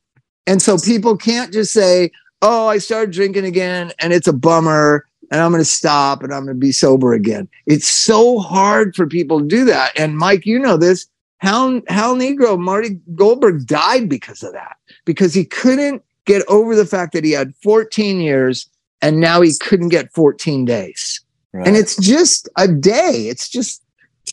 [0.49, 5.05] And so people can't just say, "Oh, I started drinking again, and it's a bummer,
[5.31, 8.95] and I'm going to stop, and I'm going to be sober again." It's so hard
[8.95, 9.97] for people to do that.
[9.97, 11.07] And Mike, you know this.
[11.37, 16.85] Hal, Hal Negro, Marty Goldberg died because of that, because he couldn't get over the
[16.85, 18.69] fact that he had 14 years
[19.01, 21.21] and now he couldn't get 14 days.
[21.53, 21.67] Right.
[21.67, 23.27] And it's just a day.
[23.29, 23.81] It's just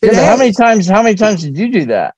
[0.03, 0.87] Yeah, how many times?
[0.87, 2.15] How many times did you do that?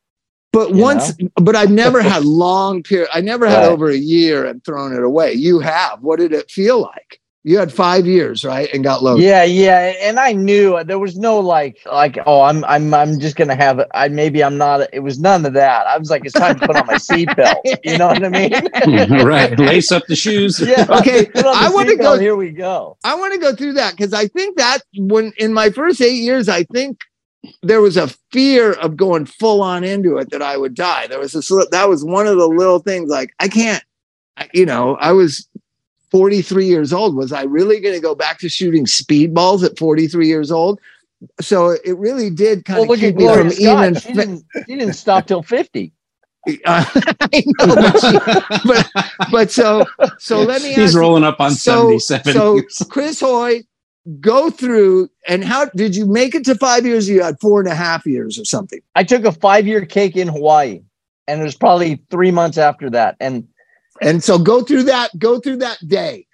[0.52, 3.10] But You once, but I've never had long period.
[3.14, 3.68] I never had Right.
[3.72, 5.34] over a year and thrown it away.
[5.34, 6.02] You have.
[6.02, 7.20] What did it feel like?
[7.46, 8.70] You had five years, right?
[8.74, 9.24] And got loaded.
[9.24, 13.18] Yeah, yeah, and I knew uh, there was no like, like, oh, I'm, I'm, I'm
[13.18, 13.80] just gonna have.
[13.94, 14.90] I maybe I'm not.
[14.94, 15.88] It was none of that.
[15.88, 17.56] I was like, it's time to put on my seatbelt.
[17.86, 18.52] You know what I mean?
[19.26, 19.58] right.
[19.58, 20.60] Lace up the shoes.
[20.60, 20.86] yeah.
[21.00, 22.98] Okay, Put on the I wanna go- Here we go.
[23.06, 26.22] I want to go through that because I think that when in my first eight
[26.22, 27.00] years, I think
[27.64, 31.08] there was a fear of going full on into it that I would die.
[31.08, 33.84] There was this that was one of the little things like I can't,
[34.38, 35.48] I- you know, I was
[36.12, 37.16] 43 years old.
[37.16, 40.80] Was I really going to go back to shooting speedballs at 43 years old?
[41.42, 43.62] So it really did kind Well, of keep at me from Scott.
[43.84, 43.96] even.
[43.96, 45.92] She didn't, she didn't stop till fifty.
[46.48, 48.90] Uh, I know, but, she- but
[49.30, 49.86] but so
[50.18, 50.70] so let me.
[50.70, 52.82] He's ask you- rolling up on so 77 so years.
[52.90, 53.64] Chris Hoy,
[54.20, 57.08] go through and how did you make it to five years?
[57.08, 58.80] You had four and a half years or something.
[58.96, 60.82] I took a five year cake in Hawaii,
[61.28, 63.16] and it was probably three months after that.
[63.20, 63.48] And
[64.02, 66.26] And so go through that, go through that day.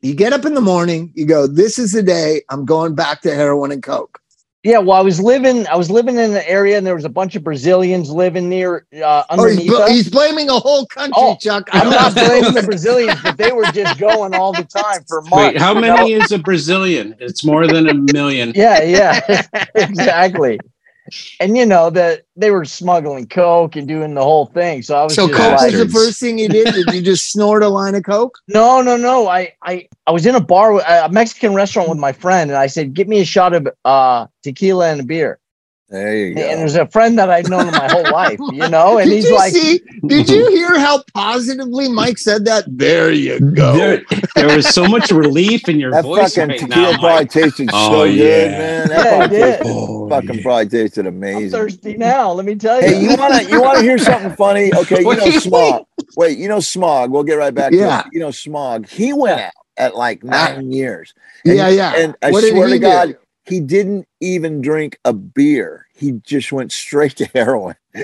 [0.00, 3.20] You get up in the morning, you go, This is the day I'm going back
[3.22, 4.21] to heroin and coke.
[4.64, 7.08] Yeah, well, I was living, I was living in an area, and there was a
[7.10, 9.90] bunch of Brazilians living near uh, Oh, he's, underneath bl- us.
[9.90, 11.68] he's blaming a whole country, Oh, Chuck.
[11.72, 15.22] I I'm don't blaming the Brazilians, but they were just going all the time for
[15.22, 15.54] months.
[15.54, 15.96] Wait, how you know?
[15.96, 17.16] many is a Brazilian?
[17.20, 18.52] It's more than a million.
[18.54, 20.60] Yeah, yeah, exactly.
[21.40, 24.82] And you know that they were smuggling coke and doing the whole thing.
[24.82, 26.72] So I was So coke like, was the first thing you did.
[26.72, 28.38] Did you just snort a line of coke?
[28.48, 29.28] No, no, no.
[29.28, 32.66] I, I, I was in a bar, a Mexican restaurant with my friend, and I
[32.66, 35.38] said, "Get me a shot of uh, tequila and a beer."
[35.92, 36.40] There you go.
[36.40, 39.28] And there's a friend that I've known my whole life, you know, and did he's
[39.28, 39.80] you like, see?
[40.06, 42.64] Did you hear how positively Mike said that?
[42.66, 43.76] There you go.
[43.76, 44.02] There,
[44.34, 46.98] there was so much relief in your That voice fucking right tequila now.
[46.98, 48.88] probably tasted Oh, so good, man.
[48.88, 49.60] That Yeah, probably did.
[49.66, 50.42] Oh, fucking yeah.
[50.42, 51.50] probably tasted "I'm amazing.
[51.50, 52.88] thirsty now." Let me tell you.
[52.88, 54.72] Hey, you wanna you wanna hear something funny?
[54.74, 55.84] Okay, you know Wait, Smog.
[56.16, 57.10] Wait, you know Smog.
[57.10, 58.00] We'll get right back Yeah.
[58.00, 58.14] to it.
[58.14, 58.88] You know Smog.
[58.88, 61.12] He went out at like nine years.
[61.44, 61.92] yeah, yeah.
[61.96, 62.78] And I What did swear he to
[63.08, 63.14] do?
[63.46, 65.86] God, he didn't even drink a beer.
[65.94, 67.76] He just went straight to heroin.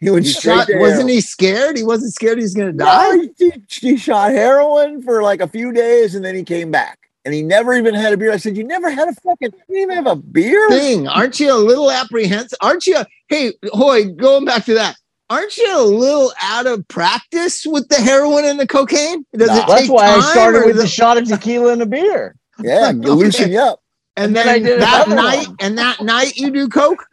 [0.00, 1.08] he went He straight shot- to wasn't heroin.
[1.08, 1.76] he scared?
[1.76, 3.28] He wasn't scared he's going to No, die.
[3.38, 6.98] he, he shot heroin for like a few days and then he came back.
[7.26, 8.32] And he never even had a beer.
[8.32, 10.68] I said, You never had a fucking, you didn't even have a beer?
[10.68, 12.58] Thing, aren't you a little apprehensive?
[12.60, 12.98] Aren't you?
[13.28, 14.96] Hey, Hoy, going back to that,
[15.30, 19.24] aren't you a little out of practice with the heroin and the cocaine?
[19.34, 19.56] Does Nah.
[19.62, 22.36] it That's take why I started with the- the shot of tequila and a beer.
[22.62, 23.80] Yeah, to loosen you up.
[24.16, 25.56] And, and then then, I did that night, one.
[25.60, 27.06] and that night you do coke.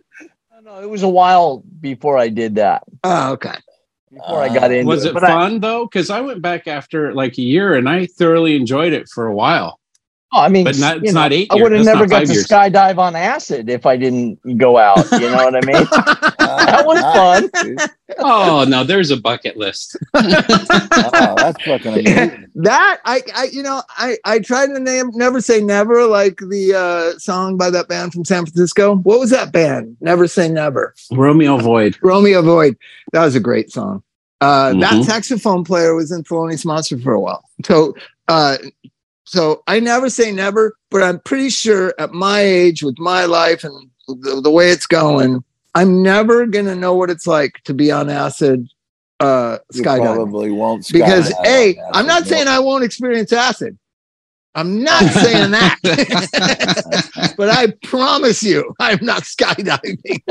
[0.53, 2.83] No, no, it was a while before I did that.
[3.03, 3.55] Oh, okay.
[4.13, 5.85] Before I got Uh, into Was it, it But I- fun though?
[5.87, 9.33] Because I went back after like a year and I thoroughly enjoyed it for a
[9.33, 9.79] while.
[10.33, 12.27] Oh, I mean, But not- it's know, not eight I would have never got five
[12.27, 12.47] to years.
[12.47, 15.09] skydive on acid if I didn't go out.
[15.11, 15.87] You know what I mean?
[16.51, 17.89] That was fun.
[18.19, 19.97] Oh no, there's a bucket list.
[20.13, 22.45] Oh, that's fucking amazing.
[22.55, 26.73] that I, I, you know, I, I tried to name "Never Say Never" like the
[27.15, 28.95] uh, song by that band from San Francisco.
[28.97, 29.97] What was that band?
[30.01, 30.93] Never Say Never.
[31.11, 31.97] Romeo Void.
[32.01, 32.77] Romeo Void.
[33.13, 34.03] That was a great song.
[34.41, 35.05] Uh, That Mhm.
[35.05, 37.43] saxophone player was in Thelonious Monster for a while.
[37.65, 37.95] So,
[38.27, 38.57] uh,
[39.31, 43.63] so I never say never, but I'm pretty sure at my age, with my life
[43.63, 45.41] and the, the way it's going,
[45.73, 48.67] I'm never gonna know what it's like to be on acid
[49.21, 50.15] uh, You skydiving.
[50.15, 51.79] probably won't Because a.
[51.93, 53.77] I'm not saying I won't experience acid.
[54.53, 55.77] I'm not saying that.
[57.37, 60.21] but I promise you, I'm not skydiving.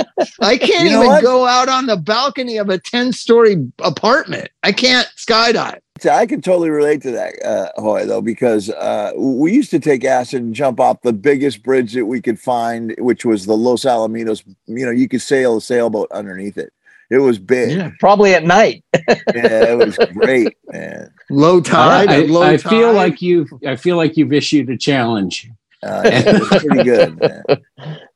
[0.43, 1.23] I can't You know even what?
[1.23, 4.51] go out on the balcony of a 10 story apartment.
[4.63, 5.79] I can't skydive.
[6.01, 9.79] See, I can totally relate to that, uh, Hoy, though, because uh, we used to
[9.79, 13.55] take acid and jump off the biggest bridge that we could find, which was the
[13.57, 14.43] Los Alamitos.
[14.67, 16.73] You know, you could sail a sailboat underneath it.
[17.11, 17.77] It was big.
[17.77, 18.83] Yeah, Probably at night.
[19.35, 21.13] Yeah, it was great, man.
[21.29, 22.09] Low tide.
[22.09, 22.71] I, or low I tide.
[22.71, 23.51] feel like you've.
[23.67, 25.51] I feel like you've issued a challenge.
[25.83, 27.99] Uh, it was pretty good, man.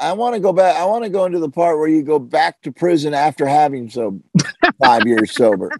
[0.00, 0.76] I want to go back.
[0.76, 3.90] I want to go into the part where you go back to prison after having
[3.90, 4.18] so
[4.82, 5.70] five years sober.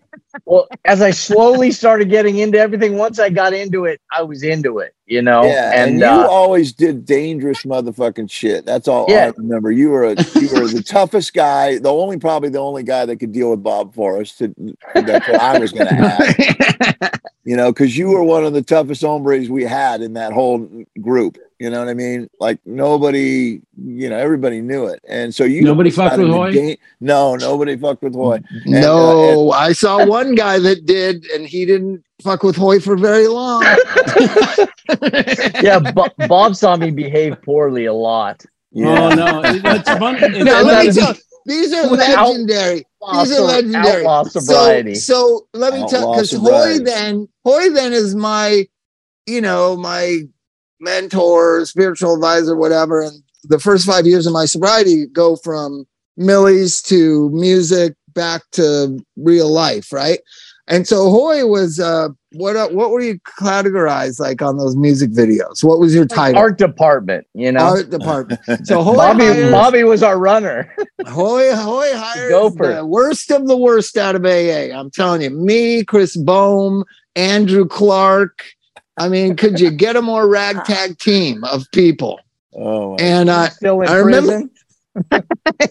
[0.45, 4.43] Well, as I slowly started getting into everything, once I got into it, I was
[4.43, 5.43] into it, you know.
[5.45, 8.67] yeah, and, and you uh, always did dangerous motherfucking shit.
[8.67, 9.73] That's all I remember.
[9.73, 11.79] You were a, you were the toughest guy.
[11.79, 14.39] The only probably the only guy that could deal with Bob Forrest.
[14.39, 14.55] To,
[14.95, 17.21] that's what I was going to have.
[17.43, 20.71] You know, because you were one of the toughest hombres we had in that whole
[21.01, 21.39] group.
[21.61, 22.27] You know what I mean?
[22.41, 26.53] Like nobody, you know, everybody knew it, and so you Nobody fucked with into Hoy?
[26.53, 28.37] da- no, nobody fucked with Hoy.
[28.37, 32.97] Uh, no, I saw one guy that did, and he didn't fuck with Hoy for
[32.97, 33.63] very long.
[35.63, 38.43] yeah, Bo- Bob saw me behave poorly a lot.
[38.77, 40.17] Oh no, it's fun.
[40.23, 41.15] It's now, let me that- tell
[41.47, 42.85] these are Without- legendary.
[43.03, 44.07] Outlaw, These are legendary.
[44.07, 44.95] outlaw sobriety.
[44.95, 48.67] So, so let me tell because Hoy then Hoy then is my
[49.27, 50.23] you know, my
[50.81, 53.03] mentor, spiritual advisor, whatever.
[53.03, 58.99] And the first five years of my sobriety go from Millie's to music back to
[59.17, 60.21] real life, right?
[60.71, 65.11] And so Hoy was uh what uh, what were you categorized like on those music
[65.11, 65.65] videos?
[65.65, 66.41] What was your title?
[66.41, 67.61] Art department, you know.
[67.61, 68.41] Art department.
[68.65, 70.73] So Hoy Bobby hires, Bobby was our runner.
[71.09, 74.73] Hoy Hoy hires the worst of the worst out of AA.
[74.73, 76.85] I'm telling you, me, Chris Bohm,
[77.17, 78.45] Andrew Clark.
[78.97, 82.21] I mean, could you get a more ragtag team of people?
[82.55, 84.43] Oh, my- And uh, Still in I remember-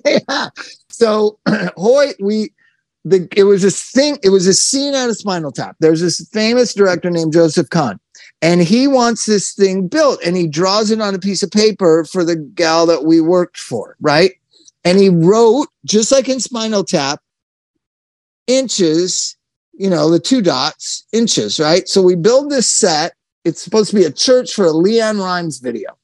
[0.06, 0.50] yeah.
[0.90, 1.40] So
[1.78, 2.54] Hoy, we
[3.06, 5.76] the it was a thing, it was a scene out of Spinal Tap.
[5.80, 8.00] There's this famous director named Joseph Kahn,
[8.42, 12.06] and he wants this thing built, and he draws it on a piece of paper
[12.06, 14.32] for the gal that we worked for, right?
[14.86, 17.22] And he wrote, just like in Spinal Tap,
[18.48, 19.36] inches,
[19.80, 21.88] you know, the two dots, inches, right?
[21.88, 23.13] So we build this set.
[23.46, 25.98] It's supposed to be a church for a LeAnn Rimes video.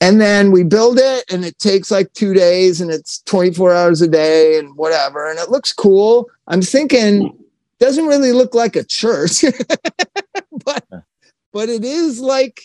[0.00, 4.02] And then we build it and it takes like two days and it's 24 hours
[4.02, 5.30] a day and whatever.
[5.30, 6.28] And it looks cool.
[6.48, 7.32] I'm thinking,
[7.78, 9.44] doesn't really look like a church,
[10.64, 10.84] but
[11.52, 12.62] but it is like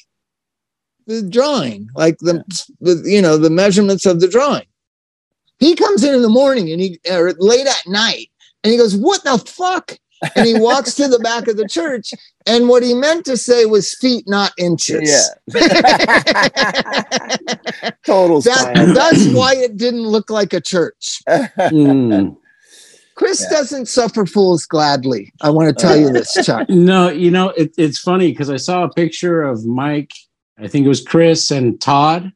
[1.06, 2.44] the drawing, like the,
[2.82, 4.66] the you know, the measurements of the drawing.
[5.60, 8.32] He comes in in the morning and he or late at night
[8.64, 9.98] and he goes, What the fuck?
[10.36, 12.14] And he walks to the back of the church.
[12.46, 15.30] And what he meant to say was feet, not inches.
[15.54, 15.62] Yeah.
[18.06, 21.20] Total That, that's why it didn't look like a church.
[21.28, 22.38] Mm.
[23.16, 23.58] Chris Yeah.
[23.58, 25.34] doesn't suffer fools gladly.
[25.42, 26.70] I want to tell you this, Chuck.
[26.70, 30.12] No, you know, it, it's funny because I saw a picture of Mike,
[30.60, 32.32] I think it was Chris and Todd.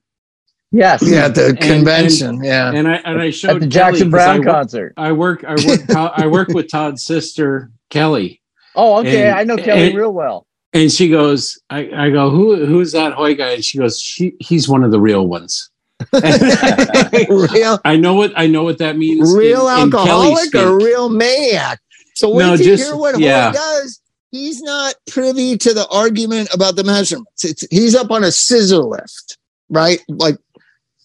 [0.71, 1.01] Yes.
[1.03, 2.43] Yeah, at the And- convention.
[2.43, 2.71] yeah.
[2.73, 4.93] And I and I showed At the Kelly Jackson 'cause I Browne concert.
[4.97, 8.41] I work I work I work with Todd's sister Kelly.
[8.75, 9.27] Oh, okay.
[9.27, 10.47] and- I know Kelly and- real well.
[10.73, 13.51] And she goes, I, I go, who who's that Hoy guy?
[13.51, 15.69] And she goes, she he's one of the real ones.
[16.13, 19.35] real I know what I know what that means.
[19.35, 21.79] real in- in alcoholic or real maniac.
[22.15, 23.47] So wait No, you just- hear what yeah.
[23.51, 23.99] Hoy does.
[24.31, 27.43] He's not privy to the argument about the measurements.
[27.43, 29.37] It's he's up on a scissor lift,
[29.69, 30.01] right?
[30.07, 30.37] Like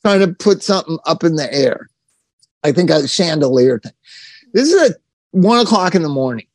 [0.07, 1.91] trying to put something up in the air.
[2.63, 3.91] I think a chandelier thing.
[4.53, 4.99] This is at
[5.33, 6.47] one o'clock in the morning.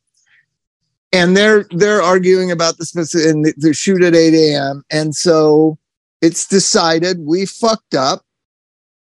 [1.12, 4.84] And they're they're arguing about the specific and the, the shoot at 8 a.m.
[4.90, 5.78] And so
[6.22, 8.24] it's decided we fucked up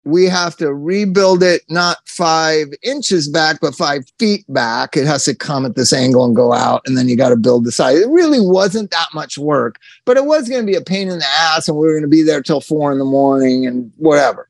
[0.08, 4.96] we have to rebuild it not five inches back, but five feet back.
[4.96, 7.36] It has to come at this angle and go out, and then you got to
[7.36, 7.98] build the side.
[7.98, 11.20] It really wasn't that much work, but it was going to be a pain in
[11.20, 13.92] the ass, and we were going to be there till four in the morning and
[13.98, 14.50] whatever.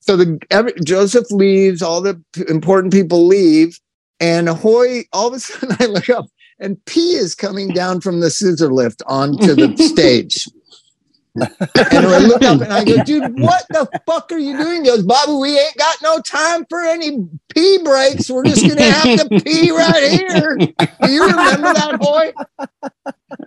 [0.00, 3.80] So the every, Joseph leaves, all the p- important people leave,
[4.20, 5.02] and Hoy.
[5.12, 6.26] All of a sudden, I look up,
[6.60, 10.46] and P is coming down from the scissor lift onto the stage.
[11.34, 14.84] And I look up and I go, dude, what the fuck are you doing?
[14.84, 18.28] He goes, Bobby, we ain't got no time for any pee breaks.
[18.30, 20.56] We're just gonna have to pee right here.
[20.58, 22.32] Do you remember that, boy?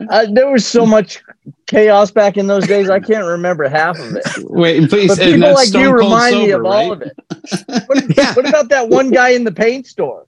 [0.09, 1.21] Uh, there was so much
[1.67, 2.89] chaos back in those days.
[2.89, 4.23] I can't remember half of it.
[4.49, 5.09] Wait, please.
[5.09, 7.17] But people like you Cold remind me Sober, of all of it.
[7.87, 8.33] What, Yeah.
[8.33, 10.25] what about that one guy in the paint store?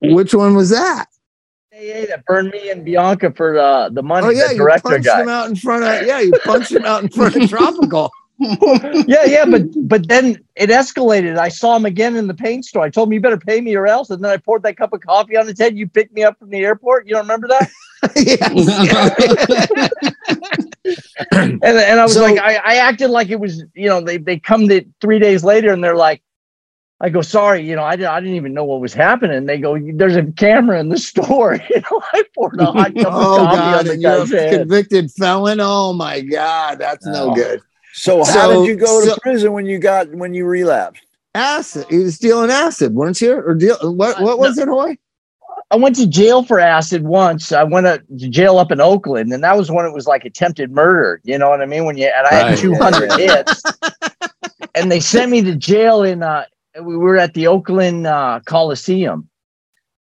[0.00, 1.06] Which one was that?
[1.78, 4.26] That burned me and Bianca for the the money.
[4.26, 5.22] Oh yeah, you punched guy.
[5.22, 8.10] him out in front of yeah, you punched him out in front of Tropical.
[8.38, 11.38] yeah, yeah, but but then it escalated.
[11.38, 12.84] I saw him again in the paint store.
[12.84, 14.10] I told him you better pay me or else.
[14.10, 15.76] And then I poured that cup of coffee on his head.
[15.76, 17.06] You picked me up from the airport.
[17.06, 17.70] You don't remember that?
[21.32, 24.18] And and I was So- like, I, I acted like it was, you know, they
[24.18, 26.22] they come to three days later and they're like,
[26.98, 29.44] I go, sorry, you know, I didn't I didn't even know what was happening.
[29.44, 31.54] They go, there's a camera in the store.
[31.70, 34.18] You know, I poured a hot cup of oh coffee god, on the and you're
[34.18, 34.58] guy's a head.
[34.60, 35.58] convicted felon.
[35.60, 37.34] Oh my god, that's no Oh.
[37.34, 37.60] good.
[37.92, 41.02] So how did you go to prison when you got when you relapsed?
[41.34, 41.86] Acid.
[41.90, 43.34] He was dealing acid, weren't you?
[43.34, 44.96] Or deal what what was it, Hoy?
[45.70, 47.50] I went to jail for acid once.
[47.52, 50.70] I went to jail up in Oakland, and that was when it was like attempted
[50.70, 51.20] murder.
[51.24, 51.84] You know what I mean?
[51.84, 53.62] When you and I had 200 hits,
[54.74, 56.22] and they sent me to jail in.
[56.22, 56.44] Uh,
[56.82, 59.28] we were at the Oakland uh, Coliseum,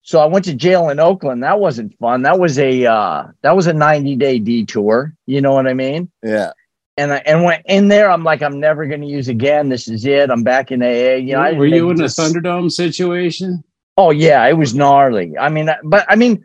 [0.04, 1.42] so I went to jail in Oakland.
[1.42, 2.22] That wasn't fun.
[2.22, 5.14] That was a uh, that was a 90 day detour.
[5.26, 6.10] You know what I mean?
[6.22, 6.52] Yeah.
[6.98, 8.10] And I and went in there.
[8.10, 9.70] I'm like, I'm never going to use again.
[9.70, 10.30] This is it.
[10.30, 11.16] I'm back in AA.
[11.16, 13.64] You know, I Were didn't you make in a Thunderdome situation?
[13.96, 15.38] Oh yeah, it was gnarly.
[15.38, 16.44] I mean, but I mean,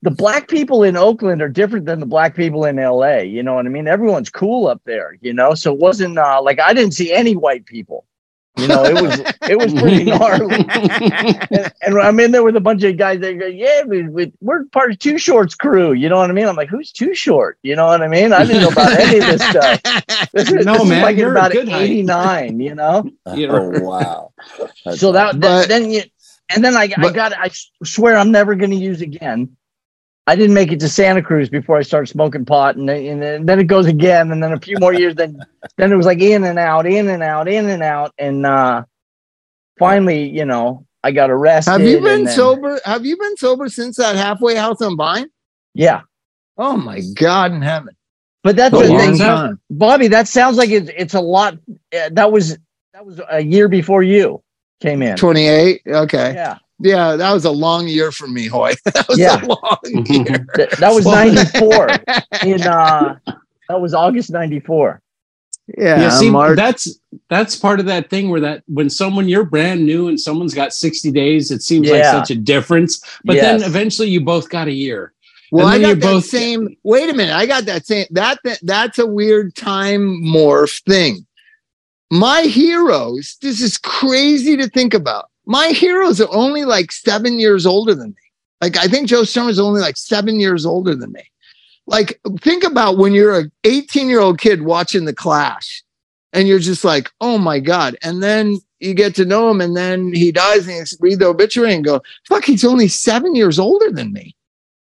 [0.00, 3.18] the black people in Oakland are different than the black people in LA.
[3.18, 3.86] You know what I mean?
[3.86, 5.54] Everyone's cool up there, you know.
[5.54, 8.06] So it wasn't uh, like I didn't see any white people.
[8.58, 10.64] You know, it was it was pretty gnarly.
[11.50, 14.32] And, and I'm in there with a bunch of guys that go, yeah, we, we,
[14.40, 15.92] we're part of Too Short's crew.
[15.92, 16.46] You know what I mean?
[16.46, 17.58] I'm like, who's Too Short?
[17.62, 18.32] You know what I mean?
[18.32, 19.82] I didn't know about any of this stuff.
[20.32, 23.08] This is, No, this is man, like in you're a about 89, you know?
[23.34, 23.48] Yeah.
[23.58, 24.32] Oh wow.
[24.84, 26.02] That's so that, But- then you
[26.50, 27.50] and then I, I got I
[27.84, 29.56] swear I'm never going to use again.
[30.28, 33.22] I didn't make it to Santa Cruz before I started smoking pot, and, then- and
[33.22, 35.14] then- then it goes again, and then a few more years.
[35.14, 35.38] Then
[35.78, 38.82] then it was like in and out, in and out, in and out, and uh
[39.78, 41.70] finally, you know, I got arrested.
[41.70, 42.80] Have you been then- sober?
[42.84, 45.28] Have you been sober since that halfway house on Vine?
[45.74, 46.02] Yeah,
[46.56, 47.94] Oh my God in heaven!
[48.42, 49.60] but that's the thing, time.
[49.70, 50.08] Bobby.
[50.08, 51.54] That sounds like it's it's a lot.
[51.96, 52.58] Uh, that was
[52.94, 54.42] that was a year before you
[54.80, 55.16] came in.
[55.16, 55.82] Twenty eight.
[55.86, 56.32] Okay.
[56.34, 58.74] Yeah, Yeah, that was a long year for me, Hoy.
[58.84, 59.44] That was Yeah.
[59.44, 60.46] a long year.
[60.56, 61.88] Th- that was Well- '94.
[62.44, 63.16] in uh,
[63.68, 65.00] that was August '94.
[65.76, 66.56] Yeah, yeah, see, March.
[66.56, 66.98] that's
[67.28, 70.72] that's part of that thing where that when someone you're brand new and someone's got
[70.72, 73.02] 60 days, it seems like such a difference.
[73.24, 73.60] But Yes.
[73.60, 75.12] then eventually you both got a year.
[75.52, 76.74] Well, I got you that both- same.
[76.84, 78.06] Wait a minute, I got that same.
[78.12, 81.26] That, that that's a weird time morph thing.
[82.10, 83.36] My heroes.
[83.42, 85.26] This is crazy to think about.
[85.48, 88.16] My heroes are only like seven years older than me.
[88.60, 91.22] Like I think Joe Strummer's only like seven years older than me.
[91.86, 95.82] Like think about when you're a 18 year old kid watching the Clash,
[96.34, 97.96] and you're just like, oh my god.
[98.02, 101.26] And then you get to know him, and then he dies, and you read the
[101.28, 104.36] obituary and go, fuck, he's only seven years older than me.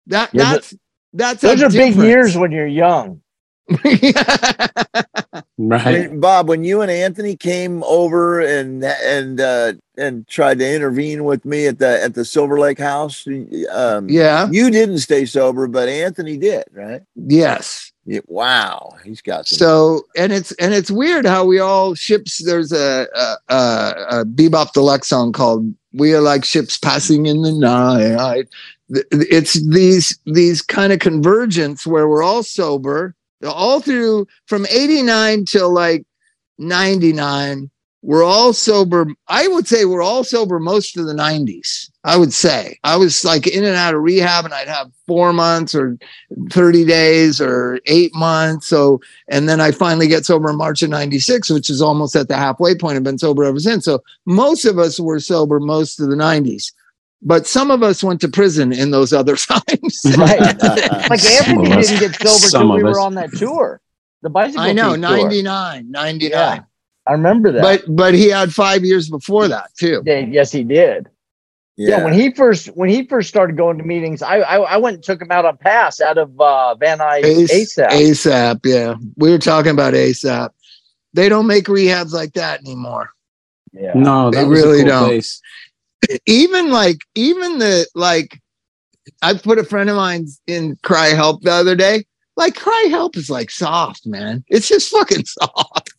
[0.08, 0.74] That Yeah, that's
[1.12, 3.22] that's Those a are big years when you're young.
[5.62, 6.08] Right.
[6.08, 11.24] When- Bob, when you and Anthony came over and and uh, and tried to intervene
[11.24, 13.26] with me at the at the Silver Lake house,
[13.70, 14.48] um, yeah.
[14.50, 17.02] you didn't stay sober, but Anthony did, right?
[17.14, 17.92] Yes.
[18.06, 19.58] Yeah, wow, he's got some.
[19.58, 22.44] So and it's and it's weird how we all ships.
[22.44, 27.42] There's a a, a, a Be-Bop Deluxe song called "We Are Like Ships Passing in
[27.42, 28.48] the Night."
[28.88, 35.72] It's these these kind of convergence where we're all sober, all through from '89 till
[35.72, 36.04] like
[36.58, 37.70] '99.
[38.02, 39.06] We're all sober.
[39.28, 41.90] I would say we're all sober most of the '90s.
[42.02, 45.34] I would say I was like in and out of rehab, and I'd have four
[45.34, 45.98] months or
[46.50, 48.68] 30 days or eight months.
[48.68, 52.28] So, and then I finally get sober in March of 96, which is almost at
[52.28, 52.96] the halfway point.
[52.96, 53.84] I've been sober ever since.
[53.84, 56.72] So, most of us were sober most of the 90s,
[57.20, 60.02] but some of us went to prison in those other times.
[60.16, 60.40] Right.
[61.10, 63.82] like Some Anthony didn't get sober Some till we of were on that tour.
[64.22, 64.62] The bicycle.
[64.62, 65.18] I know, Thief tour.
[65.18, 66.30] 99, 99.
[66.30, 66.60] Yeah,
[67.10, 67.62] I remember that.
[67.62, 70.02] But, but he had five years before that too.
[70.06, 71.08] Yeah, yes, he did.
[71.76, 72.04] Yeah.
[72.04, 75.02] when he first when he first started going to meetings, I I, I went and
[75.04, 77.88] took him out on pass out of uh, Van Nuys Ace- ASAP.
[77.88, 78.60] ASAP.
[78.64, 78.94] Yeah.
[79.16, 80.50] We were talking about ASAP.
[81.14, 83.10] They don't make rehabs like that anymore.
[83.72, 83.92] Yeah.
[83.94, 85.08] No, They really cool don't.
[85.08, 85.40] place.
[86.26, 88.38] even like even the like
[89.22, 92.04] I put a friend of mine in CRI-Help the other day.
[92.36, 94.44] Like CRI-Help is like soft, man.
[94.48, 95.89] It's just fucking soft.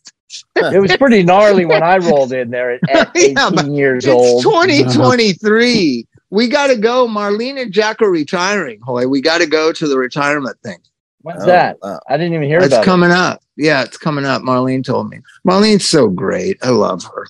[0.56, 4.04] It was pretty gnarly when I rolled in there at, at 18 Yeah, but years
[4.04, 4.42] It's old.
[4.42, 6.06] 2023.
[6.30, 7.06] We got to go.
[7.06, 8.80] Marlene and Jack are retiring.
[8.82, 10.78] Hoy, we got to go to the retirement thing.
[11.20, 11.78] When's Oh, that?
[11.82, 12.00] wow.
[12.08, 13.42] I didn't even hear It's about coming up.
[13.56, 14.42] Yeah, it's coming up.
[14.42, 15.18] Marlene told me.
[15.46, 16.56] Marlene's so great.
[16.62, 17.26] I love her.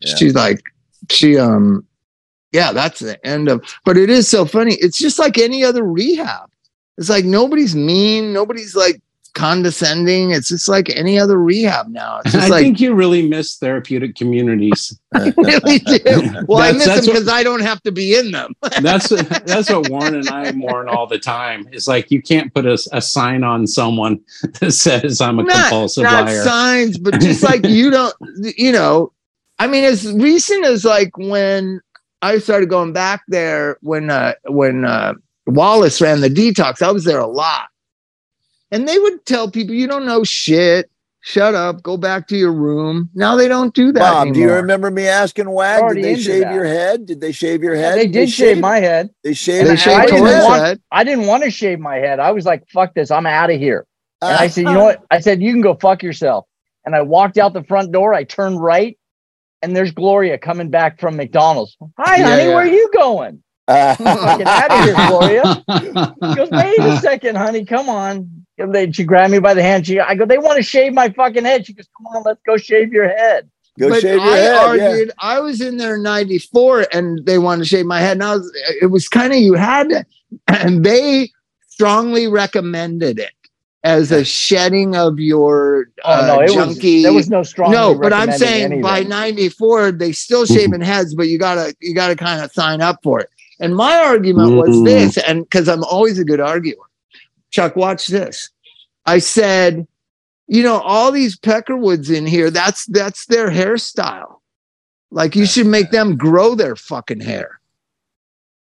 [0.00, 0.16] Yeah.
[0.16, 0.60] She's like,
[1.10, 1.86] she um,
[2.50, 3.64] yeah, that's the end of.
[3.84, 4.74] But it is so funny.
[4.74, 6.50] It's just like any other rehab.
[6.98, 8.32] It's like nobody's mean.
[8.32, 9.00] Nobody's like
[9.34, 10.30] condescending.
[10.30, 12.20] It's just like any other rehab now.
[12.24, 14.98] It's I like think you really miss therapeutic communities.
[15.36, 16.44] really do.
[16.46, 18.54] Well, I miss them because I don't have to be in them.
[18.80, 21.68] That's that's what Warren and I mourn all the time.
[21.72, 24.20] It's like you can't put a, a sign on someone
[24.60, 26.42] that says I'm a compulsive not liar.
[26.42, 28.14] signs, but just like you don't,
[28.56, 29.12] you know,
[29.58, 31.80] I mean, as recent as like when
[32.22, 35.14] I started going back there when uh when uh
[35.46, 37.68] Wallace ran the detox, I was there a lot.
[38.72, 40.90] And they would tell people, you don't know shit.
[41.24, 43.08] Shut up, go back to your room.
[43.14, 44.00] Now they don't do that.
[44.00, 45.94] Bob, do you remember me asking Wag?
[45.94, 46.52] Did they shave that.
[46.54, 47.06] your head?
[47.06, 47.96] Did they shave your head?
[47.96, 49.08] they did shave my head.
[49.22, 49.68] They shaved.
[49.68, 50.80] They shaved I didn't want- head.
[50.90, 52.18] I didn't want to shave my head.
[52.18, 53.12] I was like, fuck this.
[53.12, 53.86] I'm out of here.
[54.20, 54.40] And Ah.
[54.40, 55.04] I said, you know what?
[55.12, 56.46] I said, you can go fuck yourself.
[56.84, 58.14] And I walked out the front door.
[58.14, 58.98] I turned right,
[59.62, 61.76] and there's Gloria coming back from McDonald's.
[62.00, 62.42] Hi, Yeah, honey.
[62.42, 62.48] yeah.
[62.48, 63.44] Where are you going?
[63.96, 65.64] Fucking out of here, Gloria.
[66.30, 67.64] She goes, wait a second, honey.
[67.64, 68.44] Come on.
[68.58, 69.86] And they, she grabbed me by the hand.
[69.86, 71.66] She, I go, they want to shave my fucking head.
[71.66, 73.50] She goes, come on, let's go shave your head.
[73.78, 75.06] Go but shave your I head.
[75.06, 75.12] yeah.
[75.18, 78.12] I was in there in 94 and they wanted to shave my head.
[78.12, 80.04] And I was it was kind of you had to
[80.48, 81.30] and they
[81.68, 83.32] strongly recommended it.
[83.82, 87.02] as a shedding of your Oh no, uh, it was junky.
[87.02, 87.72] there was no strong.
[87.72, 92.14] no, but I'm saying by 94 they still shaving heads, but you gotta you gotta
[92.14, 93.30] kind of sign up for it.
[93.62, 94.84] And my argument was Mm.
[94.84, 96.76] this, and because I'm always a good arguer.
[97.50, 98.50] Chuck, watch this.
[99.06, 99.86] I said,
[100.48, 104.36] you know, all these peckerwoods in here, that's that's their hairstyle.
[105.10, 107.60] Like you should make them grow their fucking hair.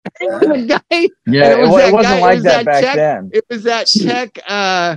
[0.20, 2.56] the guy, yeah, it it, was wa- that it wasn't guy- it like was that
[2.56, 3.30] that back check- then.
[3.32, 4.96] it was that tech uh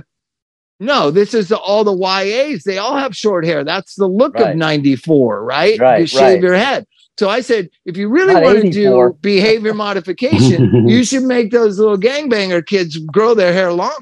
[0.80, 4.50] no this is all the yas they all have short hair that's the look Right.
[4.50, 6.42] of 94 right Right, you shave right.
[6.42, 6.86] your head
[7.18, 11.50] so i said if you really Not want to do behavior modification you should make
[11.50, 13.98] those little gangbanger kids grow their hair long.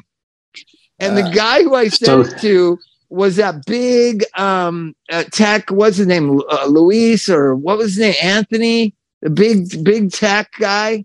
[0.99, 1.33] And the Ah.
[1.33, 6.07] guy who i So- sent it to was that big um uh, tech what's his
[6.07, 11.05] name uh, luis or what was his name anthony the big big tech guy?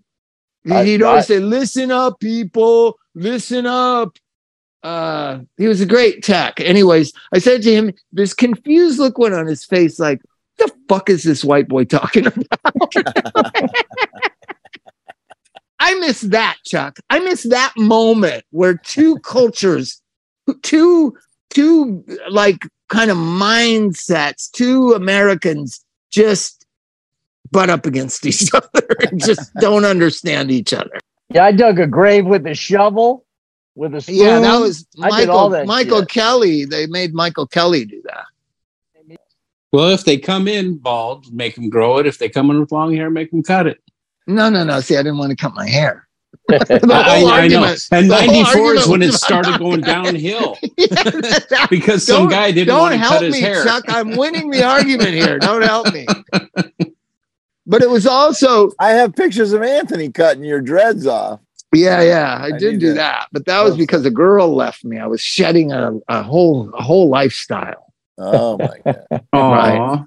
[0.70, 4.18] I- he'd always I- say listen up people listen up.
[4.84, 6.60] Uh he was a great tech.
[6.60, 10.22] Anyways i said to him this confused look went on his face like
[10.58, 12.48] the fuck is this white boy talking about?
[15.80, 17.00] I miss that chuck.
[17.10, 20.02] I miss that moment where two cultures
[20.62, 21.16] two
[21.50, 26.66] two like kind of mindsets two americans just
[27.52, 31.00] butt up against each other and just don't understand each other.
[31.30, 33.26] Yeah, I dug a grave with a shovel,
[33.76, 34.16] with a spoon.
[34.16, 36.10] yeah that was I did all michael michael shit.
[36.10, 36.66] kelly.
[36.66, 38.26] They made michael kelly do that
[39.72, 42.06] Well, if they come in bald, make them grow it.
[42.08, 43.80] If they come in with long hair, make them cut it.
[44.28, 46.08] no no no see i didn't want to cut my hair
[46.52, 47.76] I, I know.
[47.92, 52.94] And 94 is when it started going downhill Yeah, because some guy didn't don't want
[52.94, 53.64] to help cut his me, hair.
[53.64, 53.84] Chuck.
[53.88, 55.40] I'm winning the argument here.
[55.40, 56.06] Don't help me.
[57.66, 61.40] But it was also, I have pictures of Anthony cutting your dreads off.
[61.74, 63.28] yeah, yeah, I, I did do to that.
[63.32, 64.98] But that was because a girl left me.
[65.00, 67.91] I was shedding a, a whole a whole lifestyle.
[68.18, 69.24] Oh my god!
[69.34, 70.06] Aw.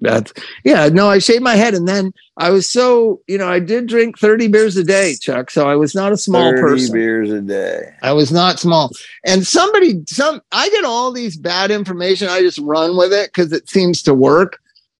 [0.00, 0.32] That's
[0.62, 3.86] yeah, no, I shaved my head and then I was so, you know, I did
[3.86, 5.50] drink 30 beers a day, Chuck.
[5.50, 6.94] So I was not a small Thirty person.
[6.94, 7.94] beers a day.
[8.02, 8.90] I was not small.
[9.24, 12.28] And somebody, some, I get all these bad information.
[12.28, 14.58] I just run with it because it seems to work.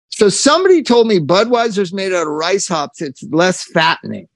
[0.08, 3.02] So somebody told me Budweiser's made out of rice hops.
[3.02, 4.28] It's less fattening.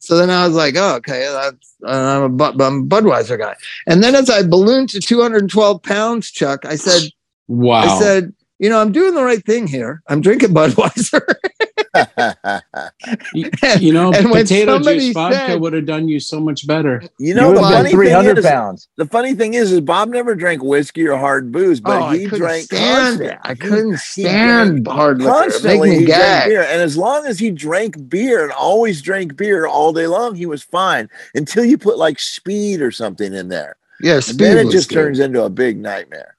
[0.00, 3.38] So then I was like, oh, okay, that's, uh, I'm, a Bud, I'm a Budweiser
[3.38, 3.56] guy.
[3.86, 7.10] And then as I ballooned to 212 pounds, Chuck, I said,
[7.48, 7.80] Wow.
[7.80, 10.02] I said, you know, I'm doing the right thing here.
[10.08, 11.20] I'm drinking Budweiser.
[13.34, 16.40] you, you know, and when potato somebody juice vodka said- would have done you so
[16.40, 17.02] much better.
[17.18, 18.88] you know you the funny like thing hundred is, pounds.
[18.96, 22.16] the funny thing is, is Bob never drank whiskey or hard booze, but oh, I
[22.18, 23.30] he couldn't drank stand constant.
[23.30, 23.38] it.
[23.42, 25.30] I couldn't stand hard liquor.
[25.30, 26.48] Constantly, me he drank gag.
[26.48, 30.34] beer, and as long as he drank beer and always drank beer all day long,
[30.34, 31.08] he was fine.
[31.34, 35.20] Until you put like speed or something in there, Yes, and then it just turns
[35.20, 36.36] into a big nightmare.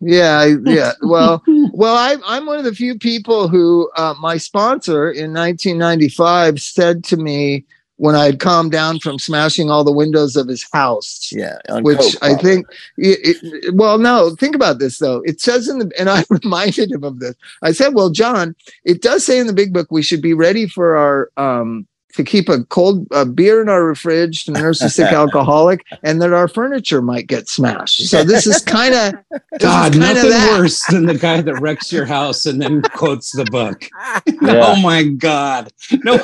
[0.00, 0.92] Yeah, I, yeah.
[1.02, 1.42] Well,
[1.72, 7.04] well, I, I'm one of the few people who uh, my sponsor in 1995 said
[7.04, 7.64] to me
[7.96, 11.30] when I had calmed down from smashing all the windows of his house.
[11.32, 15.20] Yeah, Which coke, I think, it, it- well, no, think about this though.
[15.24, 17.34] It says in the, and I reminded him of this.
[17.62, 20.68] I said, well, John, it does say in the big book we should be ready
[20.68, 21.88] for our, um,
[22.18, 26.20] to keep a cold uh, beer in our fridge to nurse a sick alcoholic, and
[26.20, 28.06] that our furniture might get smashed.
[28.08, 29.14] So this is kind of
[29.60, 30.58] God, kinda nothing that.
[30.58, 33.88] worse than the guy that wrecks your house and then quotes the book.
[34.26, 34.60] Yeah.
[34.66, 35.72] Oh my God.
[36.04, 36.18] No,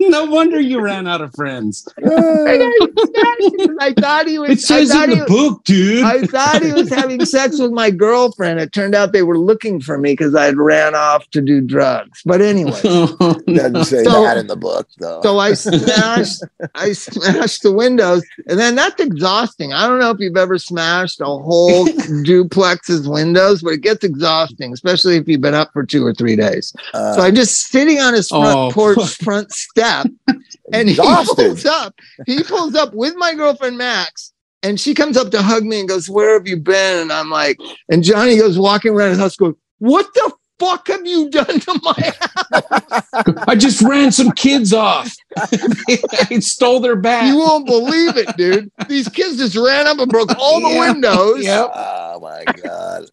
[0.00, 1.86] no wonder you ran out of friends.
[2.04, 4.50] I thought he was.
[4.50, 6.04] It says thought in he the book, dude.
[6.04, 8.60] I thought he was having sex with my girlfriend.
[8.60, 11.60] It turned out they were looking for me because I had ran off to do
[11.60, 12.22] drugs.
[12.24, 15.20] But anyway, Oh, Doesn't say So- that in the book, though.
[15.22, 16.42] so I smashed,
[16.74, 19.72] I smashed the windows, and then that's exhausting.
[19.72, 21.86] I don't know if you've ever smashed a whole
[22.24, 26.36] duplex's windows, but it gets exhausting, especially if you've been up for two or three
[26.36, 26.72] days.
[26.94, 29.08] Uh, So I'm just sitting on his front Oh, porch, fuck.
[29.10, 30.06] front step,
[30.72, 31.94] and he pulls up.
[32.26, 35.88] He pulls up with my girlfriend Max, and she comes up to hug me and
[35.88, 37.58] goes, "Where have you been?" And I'm like,
[37.90, 41.80] and Johnny goes walking around his house, going, "What the fuck have you done to
[41.82, 43.04] my house?
[43.48, 45.12] I just ran some kids off.
[45.36, 47.26] I stole their bat.
[47.26, 48.70] You won't believe it, dude.
[48.88, 50.80] These kids just ran up and broke all the Yeah.
[50.92, 51.44] windows.
[51.44, 51.70] Yep.
[51.74, 53.04] oh my god.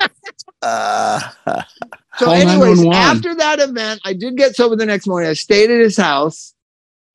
[0.62, 1.20] Uh,
[2.18, 5.30] So, Call anyways, after that event, I did get sober the next morning.
[5.30, 6.54] I stayed at his house.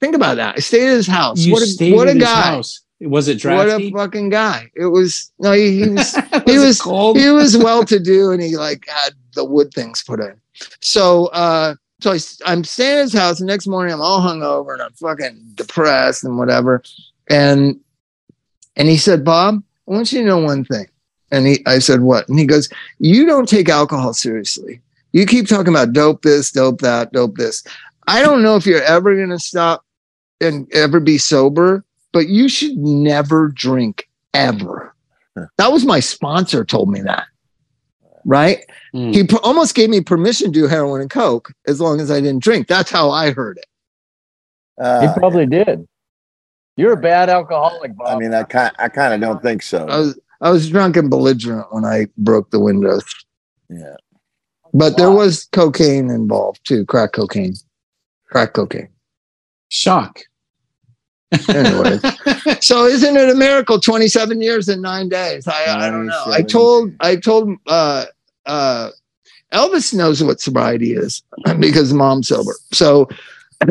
[0.01, 0.55] Think about that.
[0.57, 1.39] I stayed at his house.
[1.41, 2.43] You what a, stayed what a his guy.
[2.43, 2.81] house.
[3.01, 4.71] Was it What a fucking guy.
[4.75, 7.19] It was no, he, he was was he was- cold.
[7.19, 10.41] he was well to do and he like had the wood things put in.
[10.81, 13.39] So uh so I, am staying at his house.
[13.39, 16.83] The next morning, I'm all hungover and I'm fucking depressed and whatever.
[17.31, 17.81] And
[18.77, 20.87] and he said, Bob, I want you to know one thing.
[21.31, 22.29] And he, I said, what?
[22.29, 22.69] And he goes,
[22.99, 24.81] you don't take alcohol seriously.
[25.13, 27.65] You keep talking about dope this, dope that, dope this.
[28.07, 29.85] I don't know if you're ever going to stop
[30.41, 34.95] and ever be sober, but you should never drink ever.
[35.57, 37.27] That was my sponsor told me that.
[38.25, 38.65] Right?
[38.95, 39.15] Mm.
[39.15, 42.21] He pr- almost gave me permission to do heroin and coke as long as I
[42.21, 42.69] didn't drink.
[42.69, 43.67] That's how I heard it.
[44.79, 45.87] He Uh, probably did.
[46.77, 48.09] You're a bad alcoholic, Bob.
[48.09, 49.87] I mean, I kind, I kind of don't think so.
[49.87, 53.05] I was I was drunk and belligerent when I broke the windows.
[53.69, 53.95] yeah.
[54.77, 57.55] But there was cocaine involved too, crack cocaine.
[58.27, 58.89] Crack cocaine.
[59.69, 60.23] Shock.
[61.49, 62.01] Anyways.
[62.61, 65.47] so isn't it a miracle 27 years and 9 days?
[65.47, 66.25] I, I don't know.
[66.27, 68.07] I told I told uh
[68.47, 68.91] uh
[69.53, 71.23] Elvis knows what sobriety is
[71.61, 72.55] because mom's sober.
[72.73, 73.09] So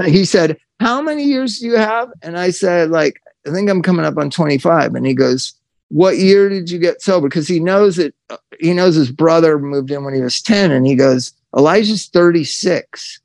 [0.05, 3.81] he said, "How many years do you have?" And I said like I think I'm
[3.81, 5.53] coming up on 25 and he goes,
[5.89, 8.15] "What year did you get sober?" Because he knows it
[8.59, 13.19] he knows his brother moved in when he was 10 and he goes, "Elijah's 36."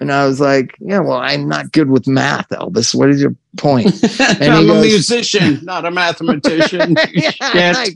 [0.00, 2.94] And I was like, "Yeah, well, I'm not good with math, Elvis.
[2.94, 3.86] What is your point?"
[4.20, 6.96] I'm he a goes- musician, not a mathematician.
[7.12, 7.86] yeah, and, I,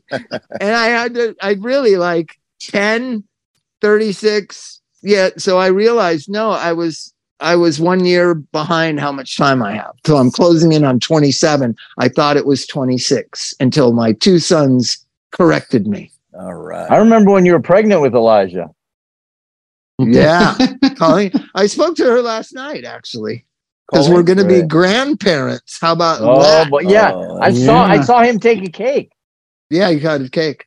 [0.61, 3.25] and I had to, I really like 10,
[3.81, 4.81] 36.
[5.03, 5.31] Yeah.
[5.37, 9.75] So I realized, no, I was, I was one year behind how much time I
[9.75, 9.95] have.
[10.07, 11.77] So I'm closing in on 27.
[11.99, 16.11] I thought it was 26 until my two sons corrected me.
[16.39, 16.91] All right.
[16.91, 18.71] I remember when you were pregnant with Elijah.
[19.99, 20.55] Yeah.
[20.99, 23.47] Colleen, I spoke to her last night actually,
[23.91, 25.79] because we're going to be grandparents.
[25.81, 26.71] How about Oh, that?
[26.71, 29.13] but yeah, Oh, I saw I saw him take a cake.
[29.71, 29.89] Yeah.
[29.89, 30.67] You got a cake.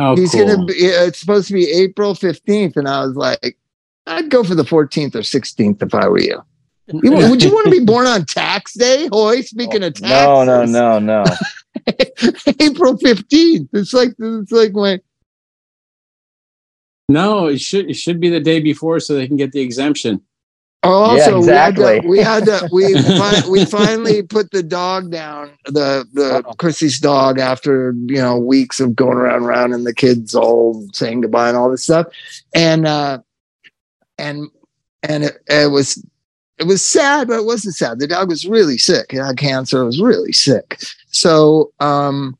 [0.00, 0.46] Oh, He's cool.
[0.46, 0.74] gonna be.
[0.74, 3.56] It's supposed to be April fifteenth, and I was like,
[4.06, 6.40] I'd go for the fourteenth or sixteenth if I were you.
[6.86, 9.40] You- would you want to be born on tax day, Hoy?
[9.42, 11.24] Speaking of oh, taxes, No, no, no, no.
[12.60, 13.70] April fifteenth.
[13.72, 15.00] It's like it's like my
[17.08, 20.20] No, it should it should be the day before so they can get the exemption.
[20.84, 22.00] Oh, Yeah, exactly.
[22.06, 26.06] we had to we had to we, fi- we finally put the dog down the
[26.12, 26.52] the Uh-oh.
[26.54, 30.86] Chrissy's dog after you know weeks of going around and around and the kids all
[30.92, 32.06] saying goodbye and all this stuff
[32.54, 33.18] and uh
[34.18, 34.48] and
[35.02, 36.04] and it, it was
[36.58, 39.82] it was sad but it wasn't sad the dog was really sick he had cancer
[39.82, 40.78] it was really sick
[41.10, 42.38] so um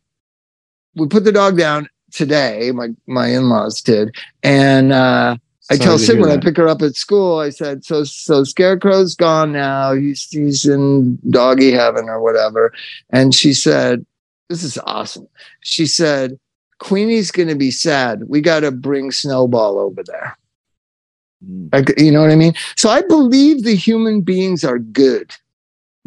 [0.94, 5.36] we put the dog down today my my in-laws did and uh
[5.70, 8.42] I Sorry tell Sid when I pick her up at school, I said, so so
[8.42, 9.92] Scarecrow's gone now.
[9.92, 12.72] He's he's in doggy heaven or whatever.
[13.10, 14.06] And she said,
[14.48, 15.28] This is awesome.
[15.60, 16.38] She said,
[16.78, 18.28] Queenie's gonna be sad.
[18.28, 20.38] We gotta bring Snowball over there.
[21.44, 21.72] Mm.
[21.72, 22.54] Like, you know what I mean?
[22.76, 25.34] So I believe the human beings are good.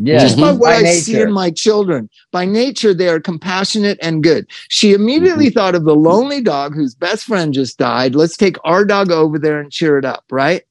[0.03, 2.09] Yeah, Just by what by I see in my children.
[2.31, 4.47] By nature, they are compassionate and good.
[4.69, 8.15] She immediately thought of the lonely dog whose best friend just died.
[8.15, 10.63] Let's take our dog over there and cheer it up, right?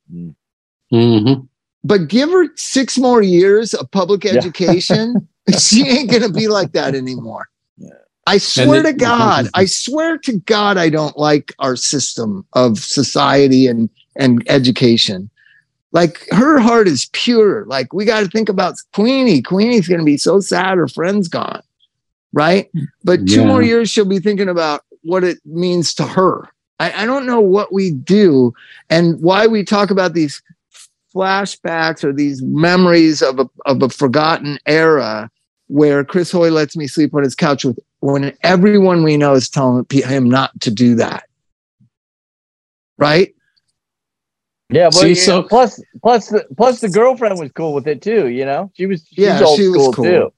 [0.92, 1.46] Mhm.
[1.84, 4.32] but give her six more years of public Yeah.
[4.32, 5.28] education.
[5.58, 7.48] she ain't gonna be like that anymore.
[7.78, 7.90] Yeah.
[8.26, 12.78] I swear it- to God, I swear to God, I don't like our system of
[12.80, 15.30] society and and education.
[15.92, 17.64] Like her heart is pure.
[17.66, 19.42] Like we got to think about Queenie.
[19.42, 21.62] Queenie's gonna be so sad her friend's gone,
[22.32, 22.70] right?
[23.02, 23.46] But two Yeah.
[23.46, 26.48] more years, she'll be thinking about what it means to her.
[26.78, 28.54] I, I don't know what we do
[28.88, 30.40] and why we talk about these
[31.14, 35.28] flashbacks or these memories of a of a forgotten era
[35.66, 39.48] where Chris Hoy lets me sleep on his couch with when everyone we know is
[39.48, 41.24] telling him not to do that.
[42.96, 43.34] Right?
[44.70, 48.00] Yeah, but See, you so- plus plus the plus the girlfriend was cool with it
[48.02, 48.28] too.
[48.28, 50.04] You know, she was she's Yeah, old she was cool.
[50.04, 50.32] too.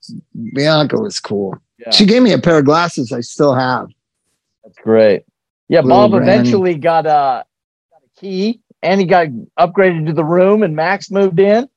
[0.53, 1.55] Bianca was cool.
[1.77, 3.87] Yeah, She gave me a pair of glasses I still have.
[4.63, 5.23] that's great.
[5.69, 6.31] Yeah, Little Bob granny.
[6.31, 7.45] eventually got a,
[7.91, 9.27] got a key and he got
[9.59, 11.67] upgraded to the room, and Max moved in.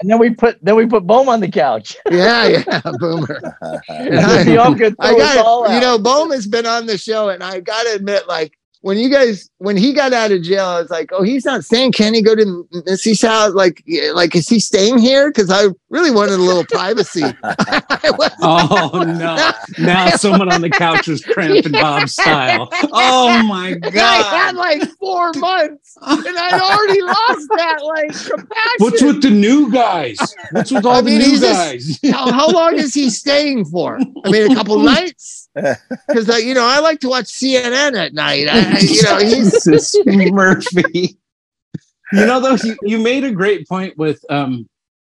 [0.00, 1.96] And then we put then we put Bohm on the couch.
[2.10, 3.40] Yeah, yeah, boomer.
[3.88, 7.42] Bianca threw I us all got you know, Bohm has been on the show, and
[7.42, 8.52] I gotta admit, like
[8.82, 11.64] when you guys when he got out of jail, I was like, oh, he's not
[11.64, 11.92] staying.
[11.92, 13.54] Can he go to Missy's house?
[13.54, 15.30] Like, like is he staying here?
[15.30, 17.22] Because I really wanted a little privacy.
[18.44, 19.52] Oh no!
[19.78, 22.68] Now someone on the couch is cramping Bob style.
[22.92, 28.76] Oh my And I had like four months, and I'd already lost that like compassion.
[28.78, 30.18] What's with the new guys?
[30.50, 32.12] What's with all I mean, the new just- guys?
[32.12, 33.98] how, how long is he staying for?
[34.24, 35.41] I mean, a couple nights.
[36.08, 38.48] Because uh, you know, I like to watch CNN at night.
[38.48, 39.96] I, you know, he's
[40.32, 41.18] Murphy.
[42.12, 44.68] You know, though, you, you made a great point with um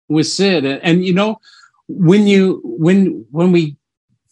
[0.10, 1.40] with Sid, and, and you know,
[1.88, 3.78] when you when when we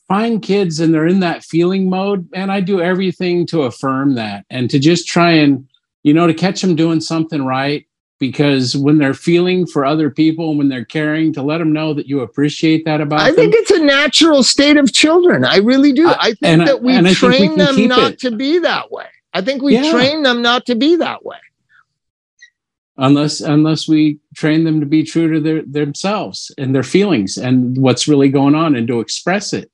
[0.07, 4.45] find kids and they're in that feeling mode, and I do everything to affirm that
[4.49, 5.67] and to just try and,
[6.03, 7.87] you know, to catch them doing something right.
[8.17, 12.07] Because when they're feeling for other people, when they're caring, to let them know that
[12.07, 13.35] you appreciate that about I them.
[13.35, 15.43] think it's a natural state of children.
[15.43, 16.07] I really do.
[16.07, 18.19] I- I think and that we and I think we train them not it.
[18.19, 19.05] to be that way.
[19.33, 19.91] I think we Yeah.
[19.91, 21.35] train them not to be that way.
[22.97, 27.77] unless unless we train them to be true to their themselves and their feelings and
[27.77, 29.69] what's really going on and to express it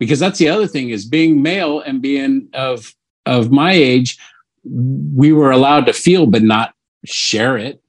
[0.00, 2.92] because that's the other thing is being male and being of
[3.24, 4.18] of my age
[4.64, 6.74] we were allowed to feel but not
[7.06, 7.82] share it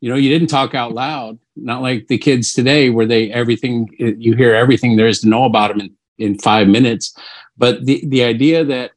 [0.00, 3.88] you know you didn't talk out loud not like the kids today where they everything
[3.98, 7.16] you hear everything there is to know about them in, in five minutes
[7.56, 8.92] but the the idea that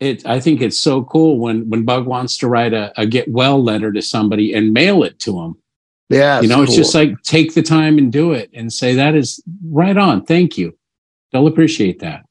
[0.00, 3.28] it i think it's so cool when when bug wants to write a, a get
[3.28, 5.56] well letter to somebody and mail it to them
[6.08, 6.40] Yeah.
[6.40, 9.42] you know it's just like take the time and do it and say that is
[9.68, 10.76] right on thank you
[11.32, 12.24] they'll appreciate that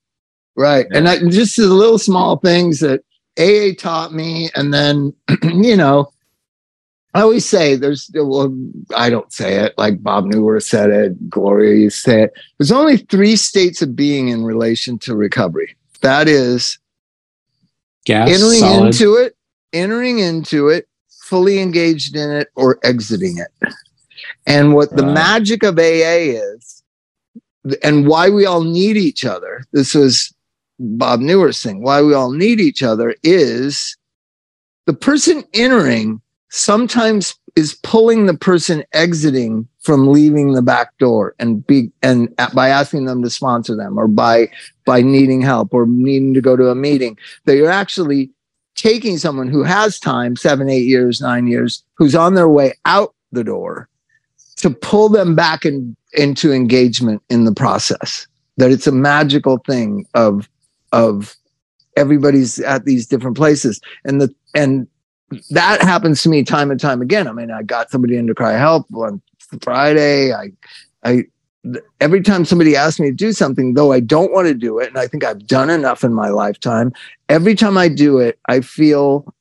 [0.55, 0.85] Right.
[0.91, 3.01] And I, just the little small things that
[3.39, 4.49] AA taught me.
[4.55, 6.11] And then, you know,
[7.13, 8.55] I always say there's, well,
[8.95, 12.33] I don't say it like Bob Newworth said it, Gloria you say it.
[12.57, 15.75] There's only three states of being in relation to recovery.
[16.01, 16.79] That is
[18.05, 19.37] gas entering solid into it,
[19.73, 20.87] entering into it,
[21.21, 23.73] fully engaged in it, or exiting it.
[24.47, 26.83] And what the magic of AA is,
[27.83, 30.33] and why we all need each other, this was
[30.79, 33.95] Bob Newer's thing, why we all need each other is
[34.87, 36.19] the person entering
[36.53, 42.69] sometimes is pulling the person exiting from leaving the back door and be and by
[42.69, 44.49] asking them to sponsor them or by
[44.85, 48.29] by needing help or needing to go to a meeting that you're actually
[48.75, 53.13] taking someone who has time seven eight years nine years who's on their way out
[53.31, 53.89] the door
[54.63, 58.27] to pull them back in, into engagement in the process.
[58.57, 60.47] That it's a magical thing of
[60.91, 61.35] of
[61.97, 63.81] everybody's at these different places.
[64.05, 64.87] And the and
[65.49, 67.27] that happens to me time and time again.
[67.27, 69.21] I mean i got somebody in to CRI-Help on
[69.61, 70.33] friday.
[70.33, 70.51] I
[71.03, 71.23] i
[72.01, 74.87] every time somebody asks me to do something though i don't want to do it
[74.89, 76.91] and i think i've done enough in my lifetime
[77.29, 79.33] every time i do it i feel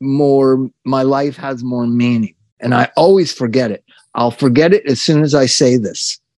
[0.00, 3.84] more my life has more meaning and i always forget it.
[4.16, 6.18] I'll forget it as soon as i say this.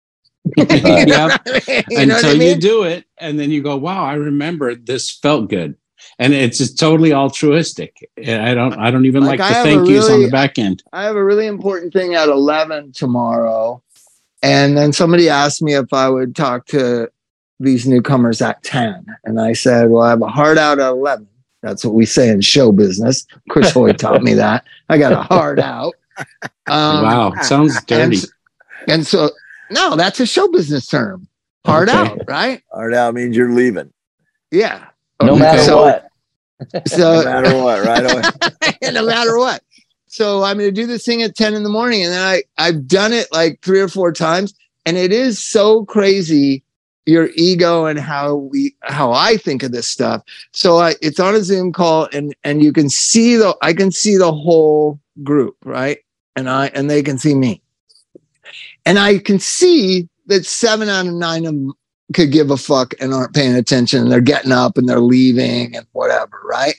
[0.57, 0.65] You
[1.07, 1.41] know Yep.
[1.47, 1.85] I mean?
[1.91, 5.11] You know until I you do it and then you go wow i remember this
[5.11, 5.77] felt good
[6.19, 10.09] and it's just totally altruistic i don't i don't even Like, like, the thank yous
[10.11, 13.83] on the back end I have a really important thing at 11 tomorrow.
[14.43, 17.09] And then somebody asked me if I would talk to
[17.59, 19.05] these newcomers at 10.
[19.25, 21.29] And I said, Well, I have a heart out at 11.
[21.63, 23.27] That's what we say in show business.
[23.51, 24.65] Chris Hoy taught me that.
[24.89, 25.93] I got a heart out.
[26.67, 28.27] Um, wow sounds And, dirty s-
[28.89, 29.29] and so,
[29.71, 31.29] no, that's a show business term.
[31.67, 31.99] Heart Okay.
[31.99, 32.63] out, right?
[32.73, 33.93] Or out means you're leaving.
[34.51, 34.87] Yeah.
[35.23, 36.07] No matter So- what.
[36.75, 38.73] No So, matter what, right away.
[38.93, 39.63] no matter what.
[40.09, 42.03] So I'm going to do this thing at 10 in the morning.
[42.05, 44.53] And then I, I've done it like three or four times.
[44.85, 46.63] And it is so crazy
[47.07, 50.23] your ego and how we, how I think of this stuff.
[50.53, 53.91] So I, it's on a Zoom call and, and you can see the, I can
[53.91, 55.99] see the whole group, right?
[56.37, 57.63] And I, and they can see me.
[58.85, 61.73] And I can see that seven out of nine of them
[62.15, 64.09] could give a fuck and aren't paying attention.
[64.09, 66.75] They're getting up and they're leaving and whatever, right?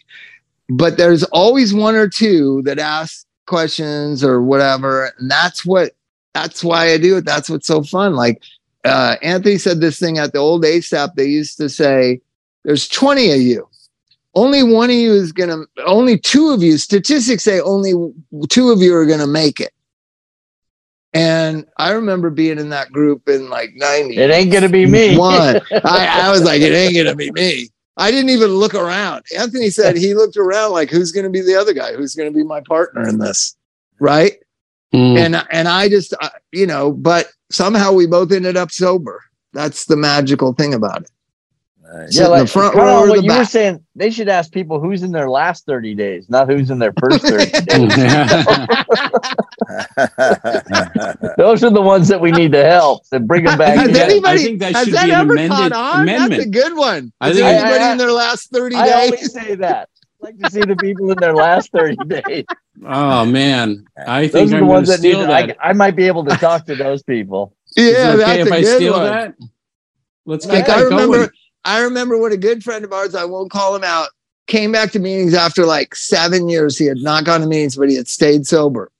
[0.71, 5.91] but there's always one or two that ask questions or whatever and that's what
[6.33, 8.41] that's why i do it that's what's so fun like
[8.85, 12.19] uh, anthony said this thing at the old asap they used to say
[12.63, 13.67] there's 20 of you
[14.33, 17.93] only one of you is gonna only two of you statistics say only
[18.49, 19.73] two of you are gonna make it
[21.13, 25.17] and i remember being in that group in like 90 It ain't gonna be me.
[25.17, 25.61] one.
[25.83, 27.69] I, I was like, it ain't gonna be me.
[27.97, 29.23] I didn't even look around.
[29.37, 31.93] Anthony said he looked around like, who's gonna be the other guy?
[31.93, 33.55] Who's gonna be my partner in this?
[33.99, 34.37] Right?
[34.93, 35.17] Mm.
[35.17, 39.21] And and I just, uh, you know, but somehow we both ended up sober.
[39.53, 41.11] That's the magical thing about it.
[41.93, 42.15] Nice.
[42.15, 44.79] Sit in the front row or what the you were saying, they should ask people
[44.79, 47.65] who's in their last 30 days, not who's in their first 30 days.
[51.37, 53.77] Those are the ones that we need to help and bring them back.
[53.77, 53.95] Has in.
[53.97, 56.05] anybody I think that has should that be an ever amended caught on?
[56.05, 57.11] That's a good one.
[57.19, 58.95] I think- anybody I- I- in their last 30 I days?
[59.11, 59.89] always say that.
[60.23, 62.45] I like to see the people in their last 30 days.
[62.85, 65.57] oh man i think Those think are the i'm ones that need steal I, that
[65.61, 67.53] I might be able to talk to those people.
[67.75, 69.03] Is it yeah, okay that's if a i good steal one.
[69.03, 69.35] that
[70.25, 71.29] let's get like that I remember, going.
[71.65, 74.09] I remember when a good friend of ours, I won't call him out,
[74.47, 76.77] came back to meetings after like seven years.
[76.77, 78.91] He had not gone to meetings, but he had stayed sober.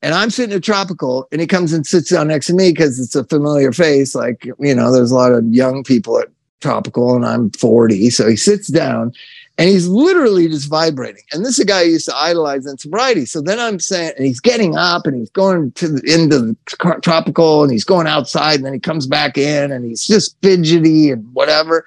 [0.00, 3.00] And I'm sitting at Tropical, and he comes and sits down next to me because
[3.00, 4.14] it's a familiar face.
[4.14, 6.28] Like you know, there's a lot of young people at
[6.60, 8.10] tropical and I'm 40.
[8.10, 9.12] So he sits down
[9.58, 11.24] and he's literally just vibrating.
[11.32, 13.26] And this is a guy I used to idolize in sobriety.
[13.26, 17.00] So then I'm saying, and he's getting up and he's going to the, into the
[17.02, 21.10] tropical and he's going outside and then he comes back in and he's just fidgety
[21.10, 21.84] and whatever.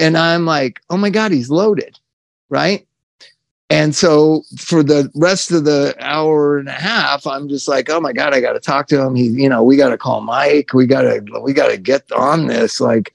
[0.00, 1.96] And I'm like, oh my God, he's loaded.
[2.48, 2.86] Right.
[3.70, 8.00] And so for the rest of the hour and a half, I'm just like, oh
[8.00, 9.14] my God, I got to talk to him.
[9.14, 10.74] He, you know, we got to call Mike.
[10.74, 12.80] We got to, we got to get on this.
[12.80, 13.12] Like,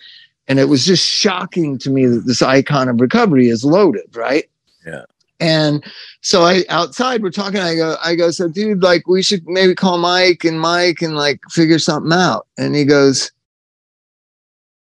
[0.47, 4.45] and it was just shocking to me that this icon of recovery is loaded, right?
[4.85, 5.03] Yeah.
[5.39, 5.83] And
[6.21, 7.59] so I outside we're talking.
[7.59, 11.15] I go, I go, so dude, like we should maybe call Mike and Mike and
[11.15, 12.47] like figure something out.
[12.57, 13.31] And he goes,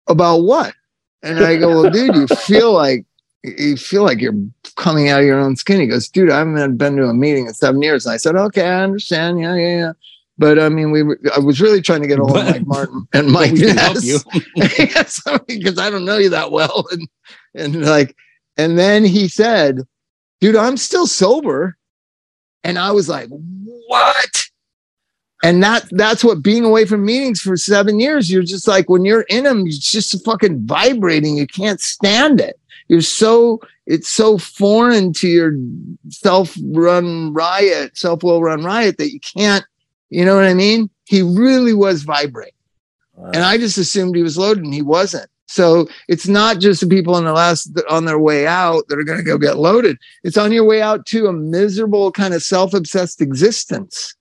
[0.07, 0.74] about what?
[1.22, 3.05] And I go, well, dude, you feel like
[3.43, 4.41] you feel like you're
[4.76, 5.80] coming out of your own skin.
[5.80, 8.05] He goes, dude, I haven't been to a meeting in seven years.
[8.05, 9.39] And I said, okay, I understand.
[9.39, 9.93] Yeah, yeah, yeah.
[10.40, 12.66] But I mean, we were, I was really trying to get a hold of Mike
[12.66, 14.20] Martin and Mike we help you.
[14.56, 16.86] yes, because I don't know you that well.
[16.92, 17.08] And
[17.54, 18.16] and like,
[18.58, 19.82] and then he said,
[20.40, 21.78] dude, I'm still sober.
[22.64, 24.46] And I was like, what?
[25.44, 29.04] And that that's what being away from meetings for seven years, you're just like when
[29.04, 31.36] you're in them, it's just fucking vibrating.
[31.36, 32.58] You can't stand it.
[32.88, 35.54] You're so it's so foreign to your
[36.10, 39.66] self-run riot, self-will run riot that you can't,
[40.10, 40.89] you know what I mean?
[41.05, 42.53] He really was vibrating.
[43.16, 43.32] Wow.
[43.34, 45.30] And I just assumed he was loaded and he wasn't.
[45.47, 49.03] So it's not just the people on the last on their way out that are
[49.03, 49.97] going to go get loaded.
[50.24, 54.14] It's on your way out to a miserable kind of self-obsessed existence.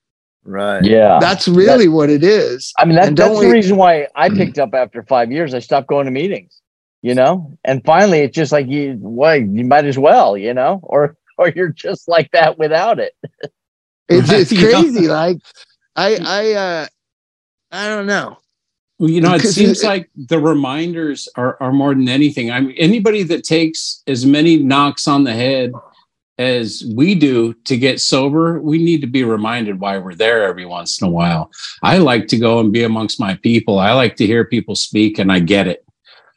[0.44, 0.82] right.
[0.82, 1.18] Yeah.
[1.20, 2.72] That's really what it is.
[2.78, 4.38] I mean, that, that's don't the reason why I mm-hmm.
[4.38, 5.52] picked up after five years.
[5.52, 6.62] I stopped going to meetings,
[7.02, 10.80] you know, and finally it's just like you, well, you might as well, you know,
[10.82, 13.12] or or you're just like that without it.
[14.08, 15.08] It's, it's crazy.
[15.08, 15.38] Like
[15.98, 16.86] I I uh
[17.72, 18.38] I don't know.
[18.98, 22.50] Well, you know, it seems it- like the reminders are, are more than anything.
[22.50, 25.72] I mean, anybody that takes as many knocks on the head
[26.38, 30.64] as we do to get sober, we need to be reminded why we're there every
[30.64, 31.50] once in a while.
[31.82, 33.80] I like to go and be amongst my people.
[33.80, 35.84] I like to hear people speak, and I get it.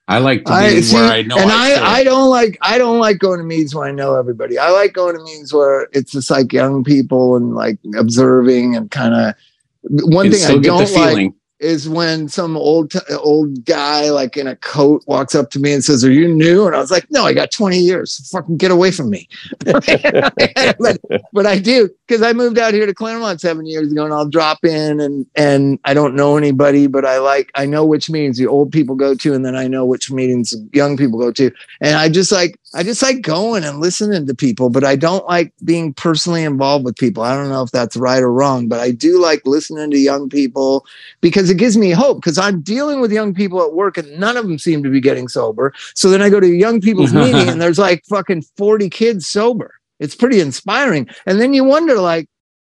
[0.08, 1.38] I like to be I see, where I know.
[1.38, 1.74] and I.
[1.74, 4.58] I, I don't like I don't like going to meetings where I know everybody.
[4.58, 8.90] I like going to meetings where it's just like young people and like observing and
[8.92, 9.36] kind of.
[9.84, 11.36] One and thing I still get the don't like feeling.
[11.62, 15.72] Is when some old t- old guy like in a coat walks up to me
[15.72, 18.28] and says, "Are you new?" And I was like, "No, I got 20 years.
[18.30, 20.98] Fucking get away from me." but,
[21.32, 24.28] but I do because I moved out here to Claremont seven years ago, and I'll
[24.28, 28.38] drop in and and I don't know anybody, but I like I know which meetings
[28.38, 31.52] the old people go to, and then I know which meetings young people go to,
[31.80, 35.26] and I just like I just like going and listening to people, but I don't
[35.28, 37.22] like being personally involved with people.
[37.22, 40.28] I don't know if that's right or wrong, but I do like listening to young
[40.28, 40.86] people
[41.20, 44.38] because it gives me hope because I'm dealing with young people at work and none
[44.38, 45.74] of them seem to be getting sober.
[45.94, 49.28] So then I go to a young people's meeting and there's like fucking 40 kids
[49.28, 49.76] sober.
[50.00, 51.08] It's pretty inspiring.
[51.28, 52.28] And then you wonder, like,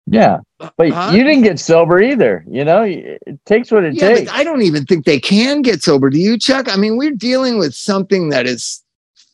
[0.07, 0.39] Yeah.
[0.61, 1.11] Uh, but huh?
[1.12, 2.45] you didn't get sober either.
[2.51, 4.31] You know, it takes what it yeah, takes.
[4.33, 6.09] I don't even think they can get sober.
[6.09, 6.72] Do you, Chuck?
[6.72, 8.83] I mean, we're dealing with something that is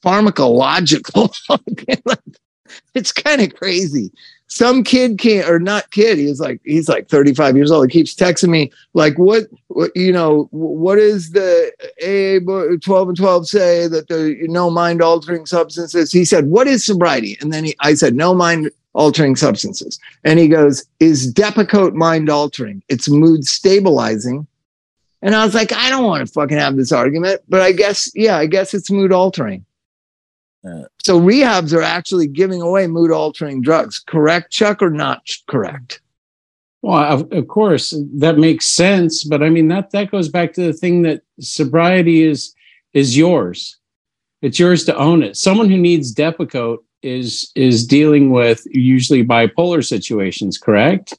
[0.04, 1.32] pharmacological.
[2.94, 4.10] it's kind of crazy.
[4.46, 6.18] Some kid can't, or not kid.
[6.18, 7.90] He's like, he's like 35 years old.
[7.90, 11.72] He keeps texting me, like, what, what you know, what is the
[12.02, 16.12] AA 12 and 12 say that the no mind altering substances?
[16.12, 17.38] He said, what is sobriety?
[17.40, 19.98] And then he, I said, no mind altering substances.
[20.24, 22.82] And he goes, is Depakote mind altering?
[22.88, 24.46] It's mood stabilizing.
[25.22, 28.10] And I was like, I don't want to fucking have this argument, but I guess,
[28.14, 29.64] yeah, I guess it's mood altering.
[31.02, 33.98] So rehabs are actually giving away mood altering drugs.
[33.98, 36.00] Correct, Chuck, or not correct?
[36.82, 40.62] Well, of, of course, that makes sense, but I mean that that goes back to
[40.62, 42.54] the thing that sobriety is
[42.92, 43.78] is yours.
[44.42, 45.36] It's yours to own it.
[45.36, 51.14] Someone who needs Depakote is is dealing with usually bipolar situations, correct?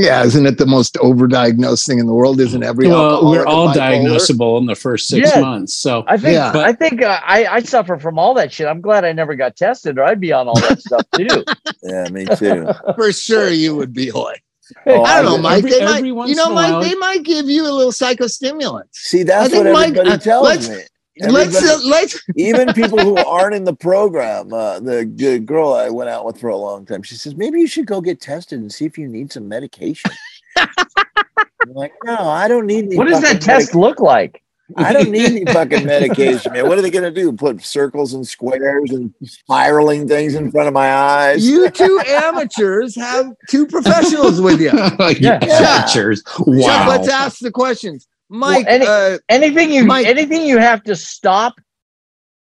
[0.00, 2.40] Yeah, isn't it the most overdiagnosed thing in the world?
[2.40, 3.74] Isn't every well, we're all bipolar?
[3.74, 5.40] diagnosable in the first six Yeah.
[5.40, 5.74] months.
[5.74, 6.52] So I think Yeah.
[6.54, 8.66] I think uh, I I suffer from all that shit.
[8.66, 11.44] I'm glad I never got tested, or I'd be on all that stuff too.
[11.82, 12.66] Yeah, me too.
[12.96, 14.42] For sure, you would be like,
[14.86, 15.58] Oh, I don't know, Mike.
[15.58, 16.82] every- they might, you know, Mike.
[16.86, 18.82] They might give you a little psychostimulant.
[18.92, 20.80] See, that's I think what Mike- everybody uh, tells let's- me.
[21.20, 24.52] Let's uh, let's even people who aren't in the program.
[24.52, 27.60] Uh, the, the girl I went out with for a long time, she says maybe
[27.60, 30.10] you should go get tested and see if you need some medication.
[30.56, 32.86] I'm like, no, I don't need.
[32.86, 34.42] Any What does fucking that test look like?
[34.76, 36.68] I don't need any fucking medication, man.
[36.68, 37.32] What are they gonna do?
[37.32, 41.48] Put circles and squares and spiraling things in front of my eyes?
[41.48, 44.70] you two amateurs have two professionals with you.
[45.18, 45.86] yeah, Yeah.
[45.86, 46.22] cheers.
[46.22, 46.88] Chuck, Wow.
[46.90, 48.06] let's ask the questions.
[48.28, 51.54] Mike, any- uh, Anything you Mike- anything you have to stop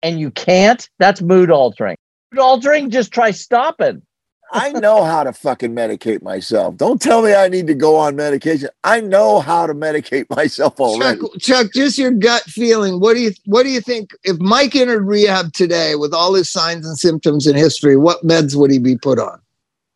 [0.02, 1.96] and you can't, that's mood altering.
[2.32, 4.02] Mood altering, just try stopping.
[4.54, 6.76] I know how to fucking medicate myself.
[6.76, 8.68] Don't tell me I need to go on medication.
[8.84, 11.20] I know how to medicate myself already.
[11.20, 13.00] Chuck, Chuck, just your gut feeling.
[13.00, 16.50] What do you what do you think if Mike entered rehab today with all his
[16.50, 17.96] signs and symptoms and history?
[17.96, 19.40] What meds would he be put on?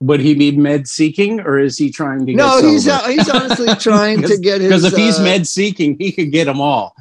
[0.01, 2.35] Would he be med seeking or is he trying to?
[2.35, 4.69] No, he's uh, he's honestly trying to get his.
[4.69, 6.95] because if he's uh, med seeking, he could get them all.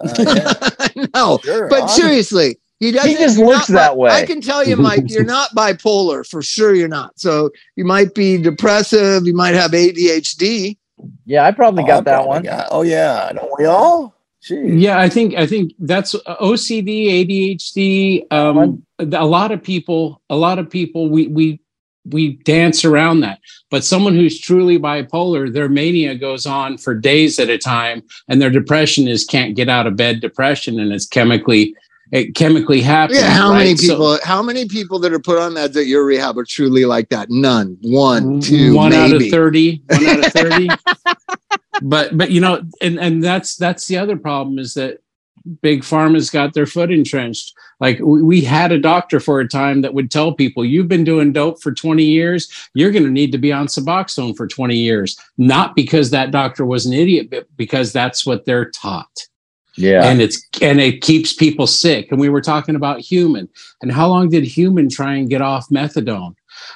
[0.00, 2.02] Uh, yeah, no, sure, but honestly.
[2.02, 3.16] seriously, he doesn't.
[3.18, 4.10] just you're looks not that way.
[4.10, 6.74] I can tell you, Mike, you're not bipolar for sure.
[6.74, 7.18] You're not.
[7.20, 9.26] So you might be depressive.
[9.26, 10.78] You might have ADHD.
[11.26, 12.42] Yeah, I probably Oh, I got that probably one.
[12.44, 14.14] got- oh yeah, don't we all?
[14.42, 14.80] Jeez.
[14.80, 18.32] Yeah, I think I think that's uh, OCD, ADHD.
[18.32, 21.60] Um, a lot of people, a lot of people, we we
[22.04, 23.38] we dance around that.
[23.70, 28.40] But someone who's truly bipolar, their mania goes on for days at a time, and
[28.40, 31.74] their depression is can't get out of bed depression, and it's chemically
[32.12, 33.20] it chemically happens.
[33.20, 33.30] Yeah.
[33.30, 33.78] How many right?
[33.78, 34.18] So- people?
[34.22, 37.30] how many people that are put on meds at your rehab are truly like that?
[37.30, 37.78] None.
[37.80, 39.30] One, two, one out of maybe.
[39.30, 40.68] 30 one out of 30
[41.82, 44.98] but but you know and and that's that's the other problem is that
[45.60, 47.52] big pharma's got their foot entrenched.
[47.80, 51.32] Like we, had a doctor for a time that would tell people you've been doing
[51.32, 52.48] dope for 20 years.
[52.74, 55.18] You're going to need to be on suboxone for 20 years.
[55.38, 59.26] Not because that doctor was an idiot but because that's what they're taught.
[59.76, 60.04] Yeah.
[60.04, 62.10] and it's and it keeps people sick.
[62.10, 63.48] And we were talking about human.
[63.80, 66.34] And how long did human try and get off methadone?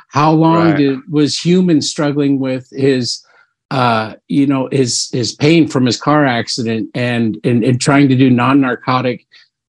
[0.08, 0.78] How long Right.
[0.78, 3.22] did was human struggling with his
[3.70, 8.14] uh you know his his pain from his car accident and and, and trying to
[8.16, 9.26] do non-narcotic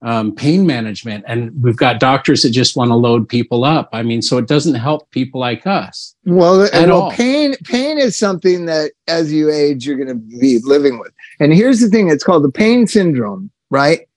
[0.04, 4.02] um, pain management and we've got doctors that just want to load people up i
[4.02, 7.12] mean so it doesn't help people like us Well, At well all.
[7.12, 11.12] pain pain is something that as you age you're going to be living with.
[11.40, 14.08] And here's the thing, it's called the pain syndrome, right?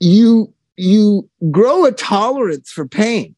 [0.00, 3.34] You you grow a tolerance for pain.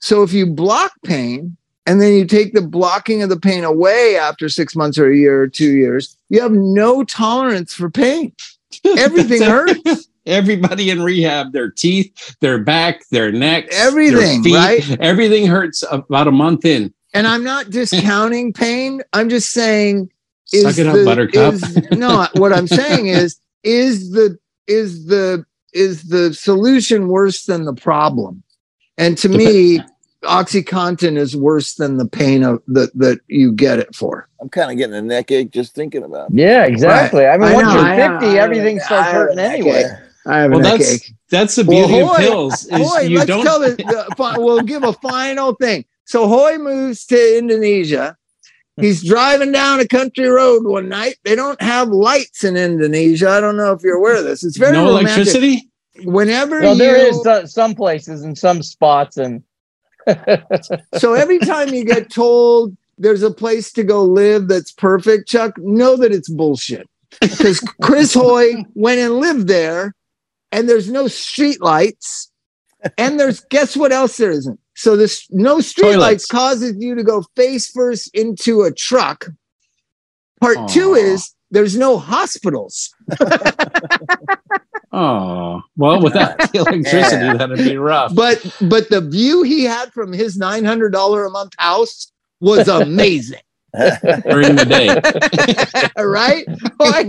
[0.00, 1.56] So if you block pain
[1.86, 5.16] and then you take the blocking of the pain away after 6 months or a
[5.16, 8.32] year or 2 years, you have no tolerance for pain.
[8.98, 10.08] Everything hurts.
[10.26, 14.98] everybody in rehab their teeth their back their neck Everything, right?
[15.00, 19.02] everything hurts about a month in And I'm not discounting pain.
[19.12, 20.10] I'm just saying
[20.46, 21.54] Suck it up, Buttercup.
[21.54, 27.64] is- no, what I'm saying is, is the is the is the solution worse than
[27.64, 28.42] the problem?
[28.98, 29.80] And to me,
[30.24, 34.28] OxyContin is worse than the pain of that that you get it for.
[34.40, 36.36] I'm kind of getting a neck ache just thinking about it.
[36.36, 37.26] Yeah, exactly.
[37.26, 38.40] I mean, I once know, you're 50, know.
[38.40, 39.84] everything I starts hurting anyway.
[39.84, 39.92] ache.
[40.26, 41.14] I have well a neck that's ache.
[41.30, 44.14] that's the Well, beauty of pills is Hoy, you let's don't tell the, uh, the
[44.16, 45.84] fi- we'll give a final thing.
[46.04, 48.16] So Hoy moves to Indonesia.
[48.78, 51.14] He's driving down a country road one night.
[51.24, 53.30] They don't have lights in Indonesia.
[53.30, 54.44] I don't know if you're aware of this.
[54.44, 55.14] It's very no romantic.
[55.16, 55.70] electricity
[56.04, 59.42] Whenever Well, there you, is so- some places and some spots, and
[60.98, 65.58] so every time you get told there's a place to go live that's perfect, Chuck,
[65.58, 66.88] know that it's bullshit.
[67.20, 69.94] Because Chris Hoy went and lived there,
[70.52, 72.30] and there's no street lights,
[72.98, 74.58] and there's guess what else there isn't.
[74.74, 79.26] So this no street lights causes you to go face first into a truck.
[80.40, 82.94] Part two is there's no hospitals.
[84.92, 87.36] oh well without the electricity Yeah.
[87.36, 91.30] that'd be rough But but the view he had from his nine hundred dollar a
[91.30, 93.40] month house was amazing.
[93.74, 94.88] during the day
[96.02, 96.46] right?
[96.78, 97.08] Like,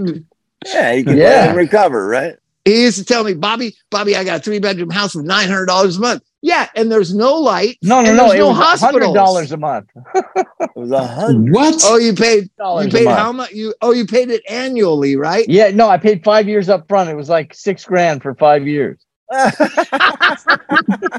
[0.66, 1.24] yeah, you can Yeah.
[1.30, 2.36] let him recover, right?
[2.66, 5.48] He used to tell me, Bobby, Bobby, I got a three bedroom house with nine
[5.48, 6.24] hundred dollars a month.
[6.48, 7.78] Yeah, and there's no light.
[7.84, 9.90] no, no, And no, there's it no was Hundred dollars a month.
[10.60, 11.54] It was a hundred.
[11.54, 13.52] what Oh, you paid you paid how much?
[13.52, 15.46] You oh, you paid it annually, right?
[15.50, 17.10] Yeah, no, I paid five years up front.
[17.10, 19.04] It was like six grand for five years.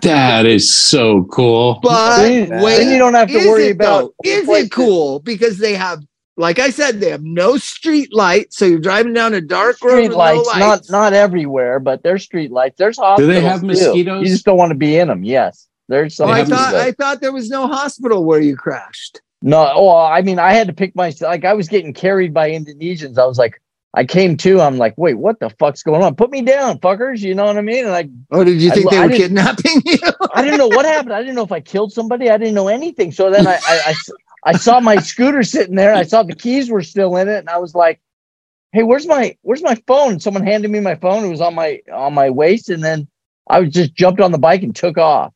[0.03, 4.15] that is so cool But then, wait, then you don't have to worry it about.
[4.25, 4.31] though?
[4.31, 5.21] Is it cool?
[5.21, 6.03] Because they have,
[6.39, 8.53] like I said, they have no street light.
[8.55, 10.91] So you're driving down a dark road Street lights, no not lights.
[10.91, 12.77] not everywhere, but there's street lights.
[12.79, 13.29] There's hospitals.
[13.29, 13.67] Do they have too.
[13.67, 14.23] mosquitoes?
[14.23, 15.25] You just don't want to be in them.
[15.25, 16.31] Yes, there's some.
[16.31, 19.21] Oh, I thought I uh, thought there was no hospital where you crashed.
[19.43, 21.45] No, oh, I mean, I had to pick my like.
[21.45, 23.19] I was getting carried by Indonesians.
[23.19, 23.61] I was like,
[23.95, 24.61] I came to.
[24.61, 26.15] I'm like, wait, what the fuck's going on?
[26.17, 27.21] Put me down, fuckers.
[27.21, 27.85] You know what I mean?
[27.87, 29.99] And I, Oh, did you I- think they I were didn't- kidnapping you?
[30.35, 31.15] I didn't know what happened.
[31.15, 32.31] I didn't know if I killed somebody.
[32.31, 33.13] I didn't know anything.
[33.13, 33.95] So then I, I,
[34.45, 35.95] I, I saw my scooter sitting there.
[35.95, 38.01] I saw the keys were still in it, and I was like,
[38.73, 41.25] "Hey, where's my where's my phone?" Someone handed me my phone.
[41.25, 43.09] It was on my on my waist, and then
[43.49, 45.33] I was just jumped on the bike and took off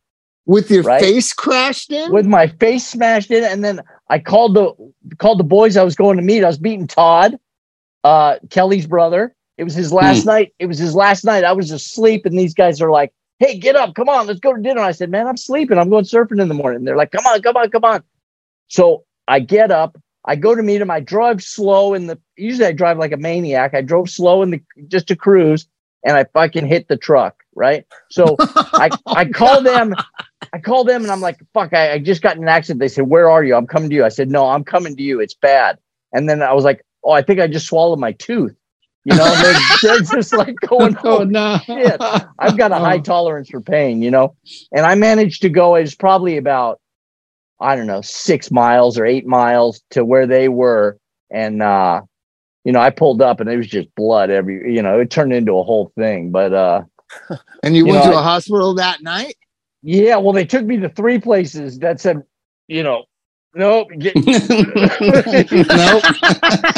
[0.47, 1.01] With your Right.
[1.01, 2.13] face crashed in?
[2.13, 3.45] with my face smashed in.
[3.45, 4.73] And then I called the
[5.19, 6.45] called the boys I was going to meet.
[6.45, 7.39] I was beating Todd,
[8.05, 9.35] uh, Kelly's brother.
[9.59, 10.55] It was his last night.
[10.59, 11.45] It was his last night.
[11.45, 14.55] I was asleep, and these guys are like, "Hey, get up, come on, let's go
[14.55, 15.79] to dinner." I said, "Man, I'm sleeping.
[15.79, 18.03] I'm going surfing in the morning." And they're like, "Come on, come on, come on."
[18.73, 20.91] So I get up, I go to meet him.
[20.91, 22.19] I drive slow in the.
[22.37, 23.75] Usually, I drive like a maniac.
[23.75, 25.67] I drove slow in the just to cruise,
[26.05, 27.43] and I fucking hit the truck.
[27.55, 27.85] Right.
[28.11, 29.95] So I I call them.
[30.55, 31.75] I call them and I'm like, "Fuck!
[31.75, 33.97] I, I just got in an accident." They said, "Where are you?" I'm coming to
[33.97, 34.05] you.
[34.07, 35.21] I said, "No, I'm coming to you.
[35.21, 35.79] It's bad."
[36.15, 38.55] And then I was like, "Oh, I think I just swallowed my tooth."
[39.05, 41.59] You know, they're, they're, just like going, Oh "Oh no!
[41.67, 41.97] shit.
[42.39, 43.03] I've got a high Oh.
[43.03, 44.35] tolerance for pain, you know,
[44.75, 46.81] and I managed to go as probably about,
[47.63, 50.99] I don't know, six miles or eight miles to where they were.
[51.31, 52.03] And, uh,
[52.65, 55.33] you know, I pulled up and it was just blood every, you know, it turned
[55.33, 56.31] into a whole thing.
[56.31, 56.83] But, uh,
[57.63, 59.37] And you, You went know, to I- a hospital that night?
[59.83, 62.23] yeah, well, they took me to three places that said,
[62.69, 63.05] you know,
[63.55, 64.25] nope, get, nope.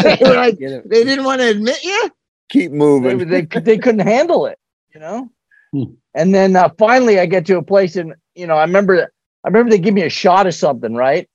[0.03, 2.11] they, like, they didn't want to admit you?
[2.51, 3.29] Keep they, moving.
[3.29, 4.59] they, they couldn't handle it,
[4.95, 5.31] you know?
[5.73, 5.85] Hmm.
[6.15, 9.13] And then uh, finally I get to a place and, you know, I remember,
[9.45, 11.29] I remember they give me a shot of something, right?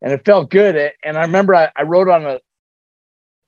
[0.00, 0.92] And it felt good.
[1.04, 2.40] And I remember I, I wrote on a,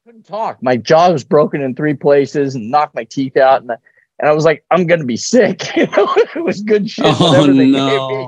[0.04, 0.62] couldn't talk.
[0.62, 3.62] My jaw was broken in three places and knocked my teeth out.
[3.62, 3.76] And I,
[4.18, 5.62] and I was like, I'm going to be sick.
[5.76, 7.04] You know, it was good shit.
[7.06, 7.52] Oh, no.
[7.52, 7.66] me,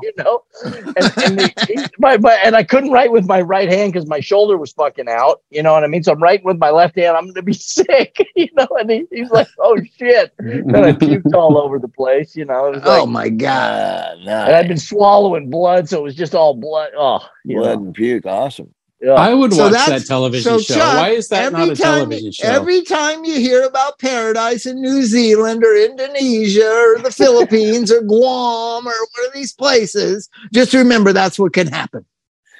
[0.03, 1.55] you know, and, and, they,
[1.99, 5.09] my, my, and I couldn't write with my right hand because my shoulder was fucking
[5.09, 5.41] out.
[5.51, 6.03] You know what I mean?
[6.03, 7.17] So I'm writing with my left hand.
[7.17, 10.35] I'm going to be sick, you know, and he, he's like, oh shit.
[10.39, 12.67] And I puked all over the place, you know.
[12.67, 14.19] It was like, Oh my God.
[14.21, 14.69] Ah, and I'd nice.
[14.69, 16.91] been swallowing blood, so it was just all blood.
[16.97, 17.87] Oh, you Blood know.
[17.87, 18.27] and puke.
[18.27, 18.75] Awesome.
[19.01, 19.13] Yeah.
[19.13, 20.75] I would So watch that television so, show.
[20.75, 22.49] Chuck, Why is that not a time, television show?
[22.49, 28.01] Every time you hear about paradise in New Zealand or Indonesia or the Philippines or
[28.03, 32.05] Guam or one of these places, just remember that's what can happen.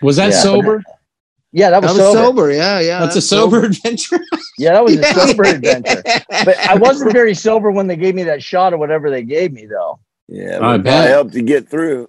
[0.01, 0.41] was that Yeah.
[0.41, 0.83] sober?
[1.51, 2.19] yeah, that That was, was sober.
[2.19, 2.53] sober.
[2.53, 3.01] Yeah, yeah.
[3.01, 4.21] That's a sober adventure.
[4.61, 6.03] Yeah, that was a sober adventure.
[6.45, 9.53] But I wasn't very sober when they gave me that shot or whatever they gave
[9.53, 10.01] me, though.
[10.27, 11.09] Yeah, I bet.
[11.09, 12.09] helped you get through.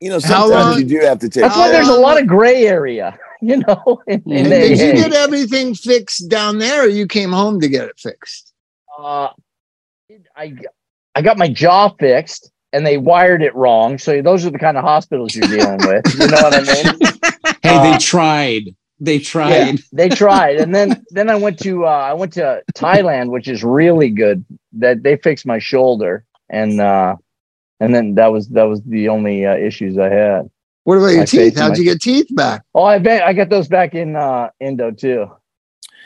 [0.00, 1.42] You know, sometimes you do have to take.
[1.42, 4.02] That's How why there's a lot of gray area, you know.
[4.08, 7.98] And Did you get everything fixed down there or you came home to get it
[7.98, 8.52] fixed?
[8.98, 9.28] uh,
[10.36, 10.54] I
[11.14, 13.98] I got my jaw fixed and they wired it wrong.
[13.98, 16.04] So those are the kind of hospitals you're dealing with.
[16.12, 16.98] You know what I mean?
[17.62, 18.74] Hey, they Uh, tried.
[19.00, 19.78] They Yeah, tried.
[19.92, 23.62] they tried, and then then I went to uh, I went to Thailand, which is
[23.64, 24.44] really good.
[24.74, 27.16] That they fixed my shoulder, and uh,
[27.80, 30.50] and then that was that was the only uh, issues I had.
[30.86, 31.58] What about your My teeth?
[31.58, 32.62] How'd my- you get teeth back?
[32.72, 35.26] Oh, I bet I got those back in uh, Indo too.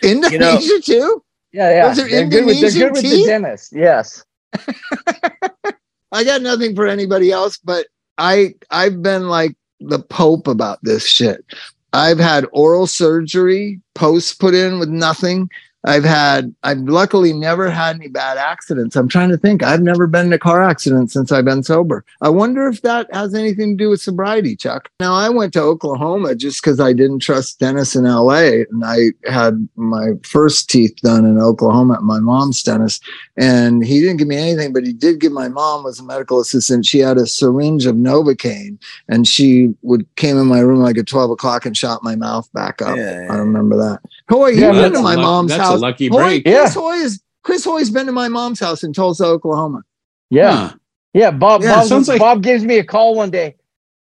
[0.03, 1.23] Indonesia too?
[1.53, 1.89] Yeah, yeah.
[1.89, 3.27] Those are they're good with, they're Indonesian good with the teeth?
[3.27, 3.73] dentist.
[3.77, 4.25] Yes.
[6.13, 11.07] I got nothing for anybody else, but I I've been like the Pope about this
[11.07, 11.45] shit.
[11.93, 15.51] I've had oral surgery, posts put in with nothing.
[15.85, 18.97] I've had I've luckily never had any bad accidents.
[18.97, 19.63] I'm trying to think.
[19.63, 22.05] I've never been in a car accident since I've been sober.
[22.21, 24.91] I wonder if that has anything to do with sobriety, Chuck.
[25.01, 28.65] Now I went to Oklahoma just because I didn't trust dentists in LA.
[28.71, 33.03] And I had my first teeth done in Oklahoma at my mom's dentist
[33.37, 36.41] and he didn't give me anything, but he did give my mom was a medical
[36.41, 36.85] assistant.
[36.85, 38.79] She had a syringe of Novocaine,
[39.09, 42.53] and she would came in my room like at twelve o'clock and shot my mouth
[42.53, 42.97] back up.
[42.99, 44.01] Yeah, I remember that.
[44.29, 45.70] Hoy, you've Yeah, been that's to my luck- mom's that's house.
[45.75, 46.47] A lucky Hoy, break.
[46.47, 46.61] Yeah.
[46.61, 49.83] Chris Hoy is Chris Hoy's been to my mom's house in Tulsa, Oklahoma.
[50.31, 50.55] Yeah.
[50.71, 50.77] Huh.
[51.15, 51.31] Yeah.
[51.31, 51.63] Bob.
[51.63, 53.57] Yeah, Bob, sounds like- Bob gives me a call one day.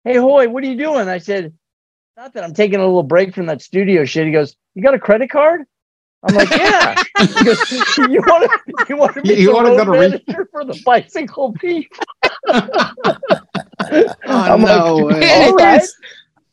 [0.05, 1.09] Hey, Hoy, what are you doing?
[1.09, 1.53] I said,
[2.17, 4.27] not that I'm taking a little break from that studio shit.
[4.27, 5.63] He goes, you got a credit card?
[6.23, 6.95] I'm like, yeah.
[7.39, 9.91] He goes, you want to you want to be You the wanna road go to
[9.93, 11.87] re- manager for the Bicycle Thief?
[13.93, 15.45] Oh, I'm no like, way.
[15.47, 15.81] all right.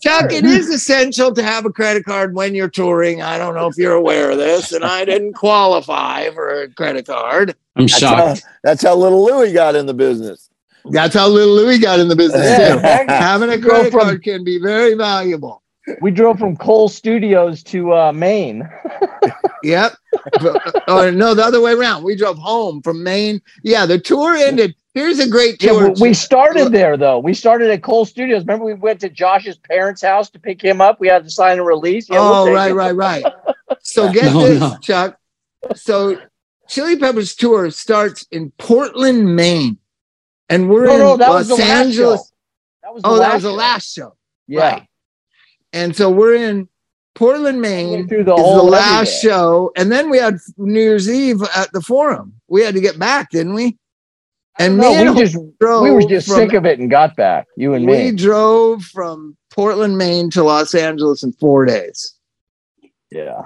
[0.02, 3.22] Chuck, it is essential to have a credit card when you're touring.
[3.22, 7.08] I don't know if you're aware of this, and I didn't qualify for a credit
[7.08, 7.56] card.
[7.76, 8.44] I'm That's how, shocked.
[8.64, 10.50] that's how little Louie got in the business.
[10.92, 12.80] That's how little Louis got in the business too.
[13.08, 15.64] Having a credit from- card can be very valuable.
[16.02, 18.68] We drove from Cole Studios to uh, Maine.
[19.64, 19.94] Yep.
[20.88, 22.04] or no, the other way around.
[22.04, 23.42] We drove home from Maine.
[23.64, 24.76] Yeah, the tour ended.
[24.98, 25.92] Here's a great Yeah, tour.
[25.92, 27.20] we, we started there though.
[27.20, 28.42] We started at Cole Studios.
[28.42, 31.00] Remember, we went to Josh's parents' house to pick him up.
[31.00, 32.10] We had to sign a release.
[32.10, 32.74] Yeah, we'll oh, right, it.
[32.74, 33.24] right, right.
[33.84, 34.78] So get No, this, no.
[34.82, 35.18] Chuck.
[35.76, 36.20] So
[36.68, 39.78] Chili Peppers tour starts in Portland, Maine,
[40.50, 42.20] and we're No, in no, that Los was the last Angeles.
[42.22, 42.36] show.
[42.84, 44.16] That was the Oh, that was the last show.
[44.48, 44.60] Yeah.
[44.62, 44.88] Right.
[45.74, 46.70] And so we're in
[47.14, 48.08] Portland, Maine.
[48.08, 49.30] Through the is the whole last everything.
[49.30, 52.34] show, and then we had New Year's Eve at the Forum.
[52.48, 53.78] We had to get back, didn't we?
[54.60, 56.90] And No, me and we just drove we were just from- sick of it and
[56.90, 57.48] got back.
[57.58, 58.04] You and we me.
[58.12, 62.16] We drove from Portland, Maine to Los Angeles in four days.
[63.12, 63.42] Yeah.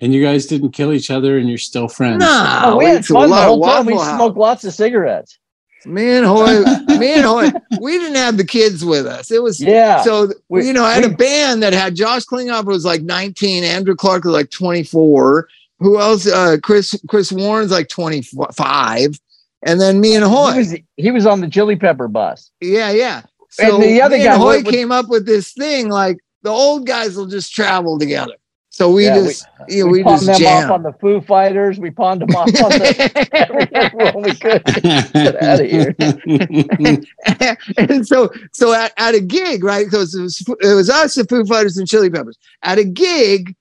[0.00, 2.20] And you guys didn't kill each other and you're still friends.
[2.20, 3.86] Nah, Oh, we we had ate a fun the whole time.
[3.86, 4.16] We House.
[4.16, 5.38] smoked lots of cigarettes.
[5.86, 6.60] Me and Hoy,
[6.98, 7.50] me and Hoy,
[7.80, 9.30] we didn't have the kids with us.
[9.30, 10.02] It was Yeah.
[10.02, 13.62] so We- you know, I had a band that had Josh Klinghoffer was like 19,
[13.64, 15.48] Andrew Clark was like 24.
[15.78, 16.26] Who else?
[16.26, 19.18] Uh, Chris Chris Warren's like 25,
[19.62, 20.56] and then me and he Hoy.
[20.56, 22.50] was he was on the chili pepper bus.
[22.60, 23.22] Yeah, yeah.
[23.58, 25.88] And So the other me guy, and Hoy what- what- came up with this thing
[25.88, 28.32] like the old guys will just travel together.
[28.72, 30.92] So we Yeah, we- just you know, we, we, pawned just them off on the
[31.00, 31.78] Foo Fighters.
[31.78, 33.28] We pawned them off on the
[33.74, 34.64] everyone we could.
[35.12, 35.94] Get out of here.
[37.76, 39.84] and so so at, at a gig, right?
[39.86, 42.38] Because it was it was us, the Foo Fighters, and Chili Peppers.
[42.62, 43.54] At a gig,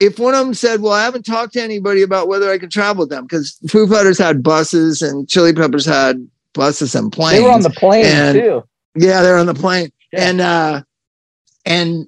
[0.00, 2.70] if one of them said, "Well, I haven't talked to anybody about whether I can
[2.70, 7.38] travel with them," because Foo Fighters had buses and Chili Peppers had buses and planes.
[7.38, 8.62] They were on the plane And- too.
[8.94, 10.28] yeah, they're on the plane, Yeah.
[10.30, 10.82] and uh,
[11.64, 12.06] and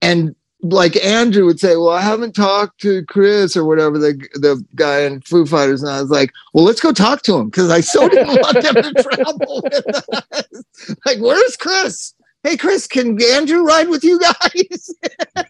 [0.00, 0.34] and
[0.64, 5.00] like Andrew would say, "Well, I haven't talked to Chris or whatever the the guy
[5.00, 7.80] in Foo Fighters," and I was like, "Well, let's go talk to him because I
[7.80, 9.74] so didn't want them to travel with
[10.32, 10.62] us.
[11.06, 12.14] Like, where's Chris?
[12.44, 14.90] Hey, Chris, can Andrew ride with you guys?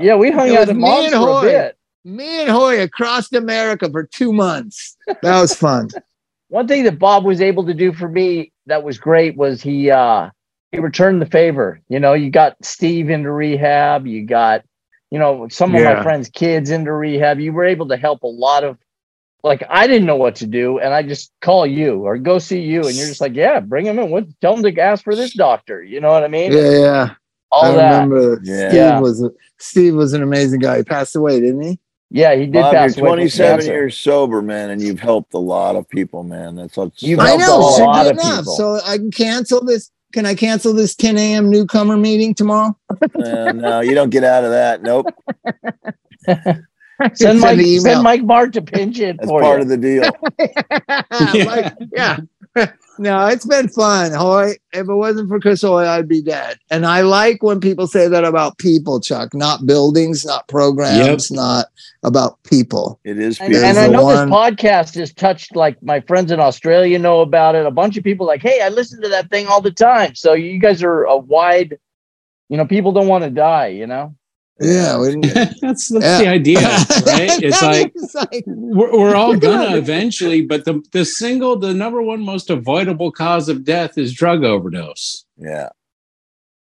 [0.00, 1.76] Yeah, we hung It out at me Mom's and for a bit.
[2.04, 4.96] Me and Hoy across America for two months.
[5.06, 5.88] That was fun.
[6.48, 9.90] One thing that Bob was able to do for me that was great was he
[9.90, 10.30] uh
[10.72, 11.80] he returned the favor.
[11.88, 14.64] You know, you got Steve into rehab, you got,
[15.10, 17.40] you know, some of my friends' kids into rehab.
[17.40, 18.78] You were able to help a lot of
[19.42, 22.60] like I didn't know what to do, and I just call you or go see
[22.60, 24.10] you, and you're just like, yeah, bring him in.
[24.10, 25.82] What tell him to ask for this doctor.
[25.82, 26.52] You know what I mean?
[26.52, 27.14] Yeah, yeah.
[27.52, 27.92] All I that.
[28.02, 28.68] remember Yeah.
[28.68, 29.00] Steve Yeah.
[29.00, 29.28] was
[29.58, 30.78] Steve was an amazing guy.
[30.78, 31.78] He passed away, didn't he?
[32.12, 33.16] Yeah, he did Bob, pass you're away.
[33.18, 36.56] 27 years sober, man, and you've helped a lot of people, man.
[36.56, 37.68] That's what's You've I helped know.
[37.68, 38.38] a So lot good of enough.
[38.38, 38.52] people.
[38.54, 39.90] So I can cancel this.
[40.12, 41.50] Can I cancel this 10 a.m.
[41.50, 42.76] newcomer meeting tomorrow?
[43.14, 44.82] Uh, no, you don't get out of that.
[44.82, 45.06] Nope.
[47.14, 49.62] Send Mike, an send Mike Mark to pinch it That's for part you.
[49.62, 50.10] of the deal.
[51.46, 52.18] Like, yeah.
[52.98, 54.12] No, it's been fun.
[54.12, 56.58] Hoy, if it wasn't for Chris Hoy, I'd be dead.
[56.70, 61.68] And I like when people say that about people, Chuck, not buildings, not programs, not
[62.02, 63.00] about people.
[63.04, 63.70] It is And, beautiful.
[63.70, 67.54] and I know one- this podcast has touched like my friends in Australia know about
[67.54, 67.64] it.
[67.64, 70.14] A bunch of people like, hey, I listen to that thing all the time.
[70.14, 71.78] So you guys are a wide,
[72.50, 74.14] you know, people don't want to die, you know?
[74.60, 74.98] Yeah.
[75.00, 76.18] We that's that's Yeah.
[76.18, 76.60] the idea,
[77.06, 77.42] right?
[77.42, 82.20] It's like like we're, we're all gonna eventually, but the the single, the number one
[82.22, 85.24] most avoidable cause of death is drug overdose.
[85.36, 85.70] yeah.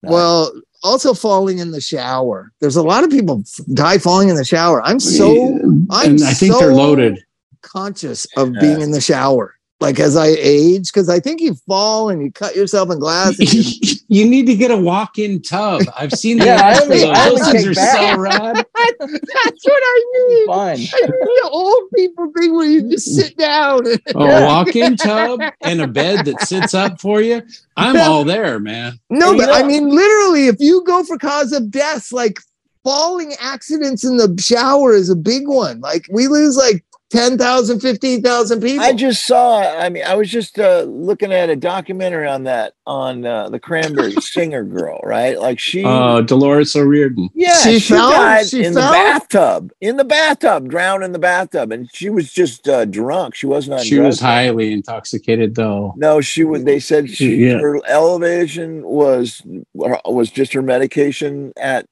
[0.01, 0.11] Nice.
[0.13, 2.53] Well, also falling in the shower.
[2.61, 4.81] There's a lot of people f- die falling in the shower.
[4.81, 5.59] I'm so
[5.89, 7.19] I'm and I think they're loaded.
[7.63, 8.61] conscious of Yeah.
[8.61, 9.55] being in the shower.
[9.81, 13.39] Like as I age, because I think you fall and you cut yourself in glass.
[13.39, 15.83] And you, you need to get a walk-in tub.
[15.97, 17.03] I've seen the Yeah, I ads those.
[17.03, 18.55] I only Those things take are so rad.
[18.75, 20.45] that's what I need.
[20.47, 20.79] Fine.
[20.93, 23.85] I need an old people thing where you just sit down.
[24.15, 27.41] A walk-in tub and a bed that sits up for you.
[27.77, 28.99] I'm all there, man.
[29.09, 32.41] no, And you but I mean, literally, if you go for cause of death, like
[32.83, 35.79] falling accidents in the shower is a big one.
[35.79, 38.85] Like we lose like 10,000, 15,000 people.
[38.85, 39.59] I just saw.
[39.61, 43.59] I mean, I was just uh, looking at a documentary on that on uh, the
[43.59, 45.39] Cranberry singer girl, right?
[45.39, 47.29] Like she, Uh, Dolores O'Riordan.
[47.33, 48.11] yeah, she she, fell?
[48.11, 48.91] died She in fell?
[48.91, 53.33] the bathtub, in the bathtub, drowned in the bathtub, and she was just uh, drunk.
[53.35, 53.85] She wasn't on.
[53.85, 55.93] She was highly intoxicated, though.
[55.97, 57.57] No, she was, They said she Yeah.
[57.59, 59.41] her elevation was
[59.73, 61.87] was just her medication at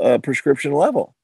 [0.00, 1.14] uh, prescription level,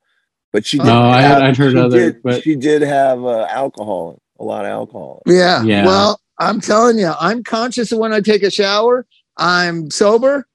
[0.53, 0.79] but she.
[0.79, 3.47] No, did I had- have- I'd heard she other, did- but- she did have uh,
[3.51, 5.23] alcohol, a lot of alcohol.
[5.27, 5.63] Yeah.
[5.63, 5.85] Yeah.
[5.87, 9.07] Well, I'm telling you, I'm conscious of when I take a shower.
[9.37, 10.47] I'm sober.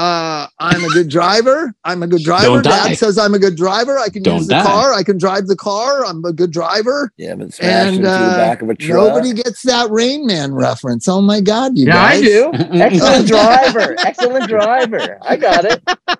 [0.00, 1.74] Uh, I'm a good driver.
[1.84, 2.46] I'm a good driver.
[2.46, 2.88] Don't die.
[2.88, 3.98] Dad says I'm a good driver.
[3.98, 4.62] I can Don't use the die.
[4.62, 4.94] car.
[4.94, 6.06] I can drive the car.
[6.06, 7.12] I'm a good driver.
[7.18, 8.96] Yeah, but smashed And into the uh, back of a truck.
[9.08, 11.06] nobody gets that Rain Man reference.
[11.06, 12.50] Oh my God, you Yeah, I do.
[12.54, 13.94] Excellent driver.
[13.98, 15.18] Excellent driver.
[15.22, 15.82] I got it.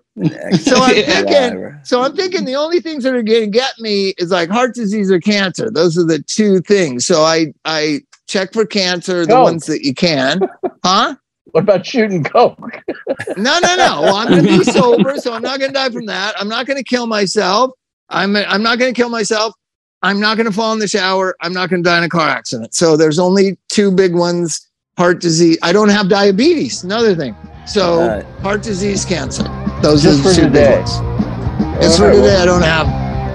[0.61, 4.12] So I'm thinking, so I'm thinking the only things that are going to get me
[4.19, 5.70] is like heart disease or cancer.
[5.70, 7.07] Those are the two things.
[7.07, 9.44] So I I check for cancer, the Coke.
[9.44, 10.40] ones that you can,
[10.85, 11.15] huh?
[11.52, 12.58] What about shooting coke?
[13.36, 14.00] No, no, no.
[14.02, 16.34] Well, I'm going to be sober, so I'm not going to die from that.
[16.40, 17.72] I'm not going to kill myself.
[18.08, 19.54] I'm I'm not going to kill myself.
[20.02, 21.36] I'm not going to fall in the shower.
[21.40, 22.74] I'm not going to die in a car accident.
[22.74, 25.58] So there's only two big ones: heart disease.
[25.62, 26.82] I don't have diabetes.
[26.84, 27.34] Another thing.
[27.66, 28.24] So Right.
[28.42, 29.44] heart disease, cancer.
[29.82, 30.76] Those Just are the two today.
[30.76, 31.84] big ones.
[31.84, 32.36] It's for All right, today.
[32.36, 32.86] I don't have.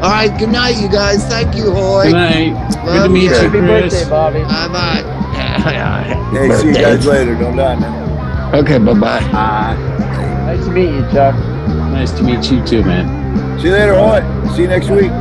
[0.03, 0.37] All right.
[0.39, 1.23] Good night, you guys.
[1.25, 2.05] Thank you, Hoy.
[2.05, 2.69] Good night.
[2.71, 3.29] Good to Love meet you.
[3.29, 3.93] you, Happy Chris.
[3.93, 4.39] birthday, Bobby.
[4.43, 5.21] Bye bye.
[6.35, 7.33] Hey, see you guys later.
[7.35, 8.53] Don't die, man.
[8.55, 8.77] Okay.
[8.77, 9.19] Bye bye.
[10.45, 11.35] Nice to meet you, Chuck.
[11.91, 13.59] Nice to meet you too, man.
[13.59, 14.21] See you later, Hoy.
[14.55, 15.11] See you next week.